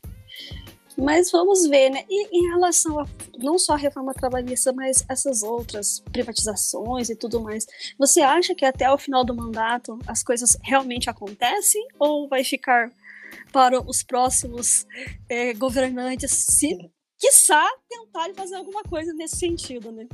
Mas 0.97 1.31
vamos 1.31 1.67
ver, 1.67 1.89
né? 1.89 2.03
E 2.09 2.37
em 2.37 2.49
relação 2.49 2.99
a 2.99 3.07
não 3.37 3.57
só 3.57 3.73
a 3.73 3.77
reforma 3.77 4.13
trabalhista, 4.13 4.73
mas 4.73 5.03
essas 5.09 5.41
outras 5.41 5.99
privatizações 6.11 7.09
e 7.09 7.15
tudo 7.15 7.41
mais, 7.41 7.65
você 7.97 8.21
acha 8.21 8.53
que 8.53 8.65
até 8.65 8.91
o 8.91 8.97
final 8.97 9.23
do 9.23 9.35
mandato 9.35 9.97
as 10.05 10.23
coisas 10.23 10.57
realmente 10.61 11.09
acontecem 11.09 11.85
ou 11.97 12.27
vai 12.27 12.43
ficar 12.43 12.91
para 13.51 13.81
os 13.81 14.03
próximos 14.03 14.85
é, 15.29 15.53
governantes 15.53 16.31
se, 16.31 16.91
quiçá, 17.17 17.65
tentarem 17.89 18.33
fazer 18.33 18.55
alguma 18.55 18.83
coisa 18.83 19.13
nesse 19.13 19.37
sentido, 19.37 19.91
né? 19.91 20.07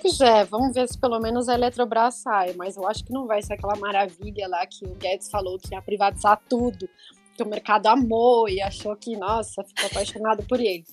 Pois 0.00 0.20
é, 0.20 0.44
vamos 0.44 0.74
ver 0.74 0.88
se 0.88 0.98
pelo 0.98 1.20
menos 1.20 1.48
a 1.48 1.54
Eletrobras 1.54 2.16
sai, 2.16 2.54
mas 2.54 2.76
eu 2.76 2.86
acho 2.86 3.04
que 3.04 3.12
não 3.12 3.26
vai 3.26 3.42
ser 3.42 3.54
aquela 3.54 3.76
maravilha 3.76 4.48
lá 4.48 4.66
que 4.66 4.86
o 4.86 4.94
Guedes 4.94 5.30
falou 5.30 5.58
que 5.58 5.74
ia 5.74 5.82
privatizar 5.82 6.40
tudo, 6.48 6.88
que 7.36 7.42
o 7.42 7.48
mercado 7.48 7.86
amou 7.86 8.48
e 8.48 8.60
achou 8.60 8.96
que, 8.96 9.16
nossa, 9.16 9.62
ficou 9.64 9.86
apaixonado 9.86 10.42
por 10.44 10.60
ele. 10.60 10.84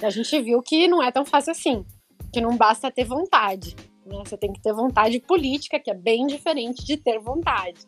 E 0.00 0.06
a 0.06 0.10
gente 0.10 0.40
viu 0.40 0.60
que 0.62 0.88
não 0.88 1.02
é 1.02 1.10
tão 1.12 1.24
fácil 1.24 1.52
assim, 1.52 1.84
que 2.32 2.40
não 2.40 2.56
basta 2.56 2.90
ter 2.90 3.04
vontade, 3.04 3.76
né? 4.04 4.22
Você 4.24 4.36
tem 4.36 4.52
que 4.52 4.60
ter 4.60 4.72
vontade 4.72 5.20
política, 5.20 5.78
que 5.78 5.90
é 5.90 5.94
bem 5.94 6.26
diferente 6.26 6.84
de 6.84 6.96
ter 6.96 7.18
vontade. 7.18 7.80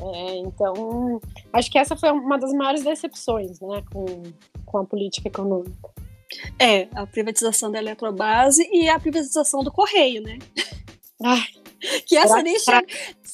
É, 0.00 0.36
então, 0.38 1.20
acho 1.52 1.70
que 1.70 1.78
essa 1.78 1.96
foi 1.96 2.10
uma 2.10 2.38
das 2.38 2.52
maiores 2.52 2.82
decepções 2.82 3.58
né, 3.60 3.82
com, 3.90 4.22
com 4.64 4.78
a 4.78 4.84
política 4.84 5.28
econômica. 5.28 5.90
É, 6.58 6.88
a 6.94 7.06
privatização 7.06 7.70
da 7.70 7.78
Eletrobase 7.78 8.68
e 8.72 8.88
a 8.88 8.98
privatização 8.98 9.62
do 9.62 9.72
Correio, 9.72 10.22
né? 10.22 10.38
Ai, 11.22 11.46
que 12.04 12.16
essa 12.16 12.42
nem, 12.42 12.58
che... 12.58 12.70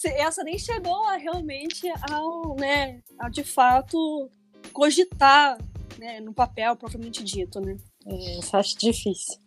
essa 0.09 0.43
nem 0.43 0.59
chegou 0.59 1.05
a, 1.09 1.17
realmente 1.17 1.87
ao, 2.11 2.57
né, 2.57 3.01
a 3.19 3.29
de 3.29 3.45
fato 3.45 4.31
cogitar 4.73 5.59
né, 5.99 6.21
no 6.21 6.33
papel 6.33 6.77
propriamente 6.77 7.23
dito, 7.23 7.61
né? 7.61 7.77
É, 8.07 8.39
isso 8.39 8.57
acho 8.57 8.79
difícil. 8.79 9.39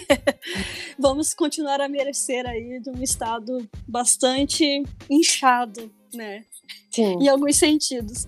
Vamos 0.98 1.32
continuar 1.32 1.80
a 1.80 1.88
merecer 1.88 2.46
aí 2.46 2.80
de 2.80 2.90
um 2.90 3.02
estado 3.02 3.68
bastante 3.88 4.82
inchado 5.08 5.90
né? 6.14 6.44
Sim. 6.90 7.22
Em 7.22 7.28
alguns 7.28 7.56
sentidos. 7.56 8.26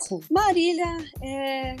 Sim. 0.00 0.20
Marília, 0.30 0.86
é, 1.22 1.76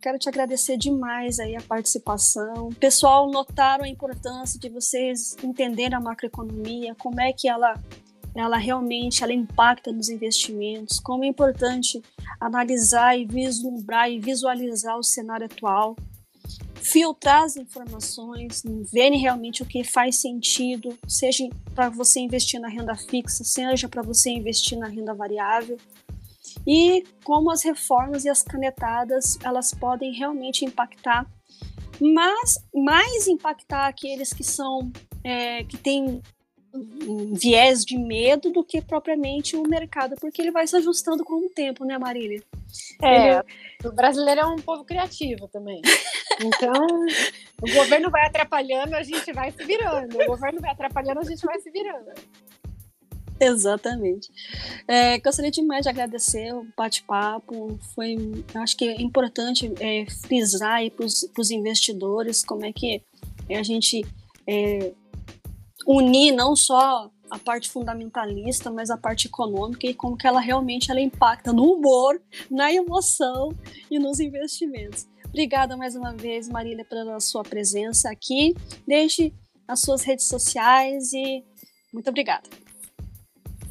quero 0.00 0.18
te 0.18 0.28
agradecer 0.28 0.76
demais 0.76 1.38
aí 1.38 1.56
a 1.56 1.62
participação. 1.62 2.70
Pessoal, 2.78 3.30
notaram 3.30 3.84
a 3.84 3.88
importância 3.88 4.58
de 4.58 4.68
vocês 4.68 5.36
entenderem 5.42 5.96
a 5.96 6.00
macroeconomia, 6.00 6.94
como 6.96 7.20
é 7.20 7.32
que 7.32 7.48
ela 7.48 7.74
ela 8.34 8.56
realmente 8.56 9.22
ela 9.22 9.32
impacta 9.34 9.92
nos 9.92 10.08
investimentos, 10.08 10.98
como 10.98 11.22
é 11.22 11.26
importante 11.26 12.02
analisar 12.40 13.14
e 13.14 13.26
vislumbrar 13.26 14.10
e 14.10 14.18
visualizar 14.18 14.96
o 14.98 15.02
cenário 15.02 15.44
atual 15.44 15.94
filtrar 16.82 17.44
as 17.44 17.56
informações, 17.56 18.62
verem 18.92 19.20
realmente 19.20 19.62
o 19.62 19.66
que 19.66 19.84
faz 19.84 20.16
sentido, 20.16 20.98
seja 21.06 21.48
para 21.74 21.88
você 21.88 22.20
investir 22.20 22.60
na 22.60 22.68
renda 22.68 22.94
fixa, 22.96 23.44
seja 23.44 23.88
para 23.88 24.02
você 24.02 24.30
investir 24.30 24.76
na 24.76 24.88
renda 24.88 25.14
variável, 25.14 25.78
e 26.66 27.04
como 27.24 27.50
as 27.50 27.62
reformas 27.62 28.24
e 28.24 28.28
as 28.28 28.42
canetadas 28.42 29.38
elas 29.42 29.72
podem 29.72 30.12
realmente 30.12 30.64
impactar, 30.64 31.26
mas 32.00 32.58
mais 32.74 33.26
impactar 33.26 33.86
aqueles 33.86 34.32
que 34.32 34.44
são 34.44 34.90
é, 35.24 35.64
que 35.64 35.76
têm 35.76 36.22
um 36.74 37.34
viés 37.34 37.84
de 37.84 37.98
medo 37.98 38.50
do 38.50 38.64
que 38.64 38.80
propriamente 38.80 39.56
o 39.56 39.62
mercado, 39.62 40.16
porque 40.18 40.40
ele 40.40 40.50
vai 40.50 40.66
se 40.66 40.76
ajustando 40.76 41.22
com 41.22 41.46
o 41.46 41.50
tempo, 41.50 41.84
né, 41.84 41.98
Marília? 41.98 42.42
É, 43.02 43.34
ele... 43.34 43.42
o 43.84 43.92
brasileiro 43.92 44.40
é 44.40 44.46
um 44.46 44.56
povo 44.56 44.84
criativo 44.84 45.48
também. 45.48 45.82
Então, 46.40 46.72
o 47.60 47.74
governo 47.74 48.10
vai 48.10 48.26
atrapalhando, 48.26 48.94
a 48.94 49.02
gente 49.02 49.32
vai 49.32 49.52
se 49.52 49.62
virando. 49.64 50.18
O 50.22 50.26
governo 50.26 50.60
vai 50.60 50.70
atrapalhando, 50.70 51.20
a 51.20 51.24
gente 51.24 51.44
vai 51.44 51.60
se 51.60 51.70
virando. 51.70 52.10
Exatamente. 53.44 54.30
É, 54.86 55.18
gostaria 55.18 55.50
demais 55.50 55.82
de 55.82 55.88
agradecer 55.88 56.54
o 56.54 56.64
bate-papo. 56.76 57.76
Foi, 57.94 58.16
acho 58.54 58.76
que 58.76 58.88
é 58.88 59.02
importante 59.02 59.72
é, 59.80 60.06
frisar 60.08 60.78
para 60.90 61.06
os 61.06 61.50
investidores 61.50 62.44
como 62.44 62.64
é 62.64 62.72
que 62.72 63.02
a 63.50 63.62
gente 63.64 64.06
é, 64.46 64.92
unir 65.86 66.32
não 66.32 66.54
só 66.54 67.10
a 67.28 67.38
parte 67.38 67.68
fundamentalista, 67.68 68.70
mas 68.70 68.90
a 68.90 68.96
parte 68.96 69.26
econômica 69.26 69.86
e 69.86 69.94
como 69.94 70.16
que 70.16 70.26
ela 70.26 70.40
realmente 70.40 70.90
ela 70.90 71.00
impacta 71.00 71.52
no 71.52 71.64
humor, 71.64 72.20
na 72.50 72.72
emoção 72.72 73.56
e 73.90 73.98
nos 73.98 74.20
investimentos. 74.20 75.06
Obrigada 75.26 75.76
mais 75.76 75.96
uma 75.96 76.12
vez, 76.12 76.48
Marília, 76.48 76.84
pela 76.84 77.18
sua 77.18 77.42
presença 77.42 78.10
aqui. 78.10 78.54
Deixe 78.86 79.32
as 79.66 79.80
suas 79.80 80.02
redes 80.02 80.26
sociais 80.26 81.12
e 81.12 81.42
muito 81.92 82.08
obrigada. 82.08 82.61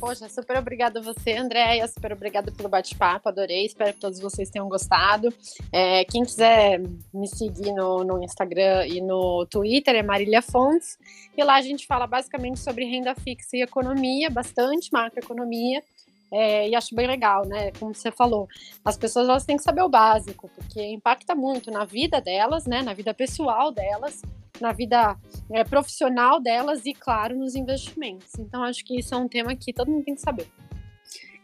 Poxa, 0.02 0.28
super 0.28 0.58
obrigada 0.58 1.00
a 1.00 1.04
você, 1.04 1.34
Andréia. 1.34 1.88
Super 1.88 2.14
obrigada 2.14 2.52
pelo 2.52 2.68
bate-papo, 2.68 3.30
adorei. 3.30 3.68
Espero 3.68 3.94
que 3.94 4.00
todos 4.00 4.20
vocês 4.20 4.50
tenham 4.50 4.68
gostado. 4.68 5.32
É, 5.72 6.04
quem 6.06 6.24
quiser 6.24 6.82
me 7.14 7.28
seguir 7.28 7.72
no, 7.72 8.04
no, 8.04 8.24
Instagram 8.24 8.88
e 8.88 9.00
no 9.00 9.46
Twitter 9.46 9.96
é 9.96 10.02
Marília 10.02 10.42
Fontes. 10.42 10.98
E 11.38 11.44
lá 11.44 11.54
a 11.54 11.62
gente 11.62 11.86
fala 11.86 12.08
basicamente 12.08 12.60
sobre 12.60 12.84
renda 12.84 13.14
fixa 13.14 13.56
e 13.56 13.62
economia, 13.62 14.32
bastante 14.32 14.92
macroeconomia. 14.92 15.84
É, 16.32 16.68
e 16.68 16.74
acho 16.74 16.96
bem 16.96 17.06
legal, 17.06 17.46
né? 17.46 17.72
Como 17.80 17.94
você 17.94 18.12
falou, 18.12 18.50
as 18.84 18.98
pessoas 18.98 19.30
elas 19.30 19.46
têm 19.46 19.58
que 19.58 19.64
saber 19.64 19.84
o 19.84 19.90
básico, 19.90 20.50
porque 20.56 20.84
impacta 20.84 21.36
muito 21.36 21.70
na 21.70 21.86
vida 21.86 22.20
delas, 22.20 22.66
né? 22.66 22.82
Na 22.82 22.96
vida 22.96 23.14
pessoal 23.14 23.72
delas 23.72 24.20
na 24.62 24.72
vida 24.72 25.18
é, 25.52 25.64
profissional 25.64 26.40
delas 26.40 26.86
e, 26.86 26.94
claro, 26.94 27.36
nos 27.38 27.56
investimentos. 27.56 28.32
Então, 28.40 28.64
acho 28.64 28.86
que 28.86 29.00
isso 29.00 29.14
é 29.14 29.18
um 29.18 29.28
tema 29.28 29.56
que 29.56 29.74
todo 29.74 29.92
mundo 29.92 30.06
tem 30.06 30.16
que 30.16 30.22
saber. 30.22 30.48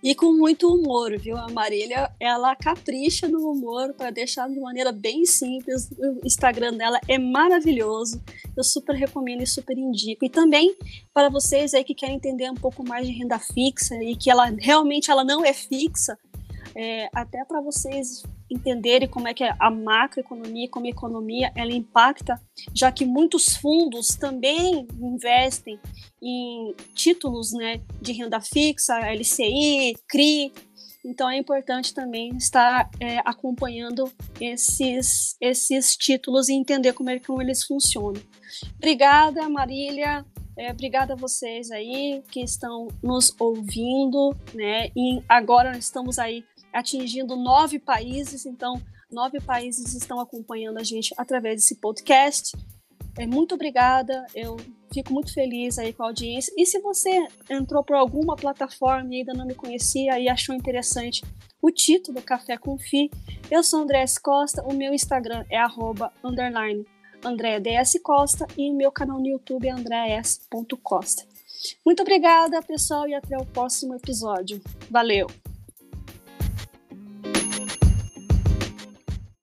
E 0.02 0.14
com 0.14 0.32
muito 0.32 0.68
humor, 0.72 1.18
viu? 1.18 1.36
A 1.36 1.50
Marília, 1.50 2.12
ela 2.20 2.56
capricha 2.56 3.28
no 3.28 3.52
humor 3.52 3.94
para 3.96 4.12
deixar 4.12 4.48
de 4.48 4.60
maneira 4.60 4.92
bem 4.92 5.26
simples. 5.26 5.90
O 5.92 6.26
Instagram 6.26 6.74
dela 6.74 7.00
é 7.08 7.18
maravilhoso. 7.18 8.22
Eu 8.56 8.64
super 8.64 8.96
recomendo 8.96 9.42
e 9.42 9.48
super 9.48 9.76
indico. 9.76 10.24
E 10.24 10.30
também 10.30 10.78
para 11.12 11.30
vocês 11.30 11.74
aí 11.74 11.84
que 11.84 11.96
querem 11.96 12.16
entender 12.16 12.50
um 12.50 12.56
pouco 12.56 12.88
mais 12.88 13.08
de 13.08 13.14
renda 13.14 13.40
fixa 13.40 13.96
e 14.04 14.16
que 14.16 14.30
ela 14.30 14.46
realmente 14.60 15.10
ela 15.10 15.24
não 15.24 15.44
é 15.44 15.52
fixa, 15.52 16.18
é, 16.76 17.10
até 17.12 17.44
para 17.44 17.60
vocês 17.60 18.24
entenderem 18.50 19.08
como 19.08 19.28
é 19.28 19.34
que 19.34 19.44
a 19.44 19.70
macroeconomia, 19.72 20.70
como 20.70 20.86
a 20.86 20.90
economia, 20.90 21.52
ela 21.56 21.72
impacta, 21.72 22.42
já 22.74 22.92
que 22.92 23.06
muitos 23.06 23.56
fundos 23.58 24.10
também 24.10 24.88
investem 25.00 25.80
em 26.22 26.74
títulos 26.94 27.52
né, 27.54 27.82
de 28.02 28.14
renda 28.14 28.40
fixa, 28.40 29.00
LCI, 29.00 29.96
CRI, 30.08 30.52
então 31.08 31.30
é 31.30 31.38
importante 31.38 31.94
também 31.94 32.36
estar 32.36 32.90
é, 33.00 33.20
acompanhando 33.20 34.12
esses, 34.42 35.38
esses 35.40 35.96
títulos 35.96 36.50
e 36.50 36.54
entender 36.54 36.92
como, 36.92 37.10
é, 37.10 37.18
como 37.18 37.42
eles 37.42 37.64
funcionam. 37.64 38.22
Obrigada, 38.76 39.48
Marília. 39.48 40.26
É, 40.58 40.70
obrigada 40.70 41.14
a 41.14 41.16
vocês 41.16 41.72
aí 41.72 42.22
que 42.30 42.42
estão 42.42 42.90
nos 43.02 43.34
ouvindo, 43.40 44.36
né? 44.54 44.90
E 44.96 45.22
agora 45.30 45.78
estamos 45.78 46.20
aí 46.20 46.44
atingindo 46.78 47.36
nove 47.36 47.80
países, 47.80 48.46
então 48.46 48.82
nove 49.12 49.40
países 49.40 49.94
estão 49.94 50.20
acompanhando 50.20 50.78
a 50.78 50.84
gente 50.84 51.14
através 51.18 51.62
desse 51.62 51.76
podcast. 51.76 52.56
É, 53.18 53.26
muito 53.26 53.56
obrigada, 53.56 54.26
eu 54.36 54.58
fico 54.94 55.12
muito 55.12 55.34
feliz 55.34 55.80
aí 55.80 55.92
com 55.92 56.04
a 56.04 56.08
audiência. 56.08 56.54
E 56.56 56.66
se 56.66 56.80
você 56.80 57.28
entrou 57.50 57.84
por 57.84 57.96
alguma 57.96 58.36
plataforma 58.36 59.14
e 59.14 59.18
ainda 59.20 59.34
não 59.34 59.46
me 59.46 59.56
conhecia 59.56 60.20
e 60.20 60.30
achou 60.30 60.54
interessante 60.54 61.24
o 61.62 61.72
título 61.72 62.22
Café 62.22 62.58
com 62.58 62.78
Fi, 62.78 63.10
eu 63.50 63.64
sou 63.64 63.82
André 63.82 64.02
S. 64.02 64.22
Costa, 64.22 64.64
o 64.64 64.74
meu 64.74 64.94
Instagram 64.94 65.44
é 65.50 65.60
underline 66.24 66.86
Andréa 67.24 67.60
DS 67.60 68.00
Costa 68.04 68.46
e 68.56 68.70
o 68.70 68.76
meu 68.76 68.92
canal 68.92 69.20
no 69.20 69.28
YouTube 69.28 69.68
é 69.68 69.72
andreas.costa. 69.72 71.26
Muito 71.86 72.02
obrigada, 72.02 72.62
pessoal, 72.62 73.08
e 73.08 73.16
até 73.16 73.36
o 73.38 73.46
próximo 73.46 73.96
episódio. 73.96 74.62
Valeu! 74.90 75.57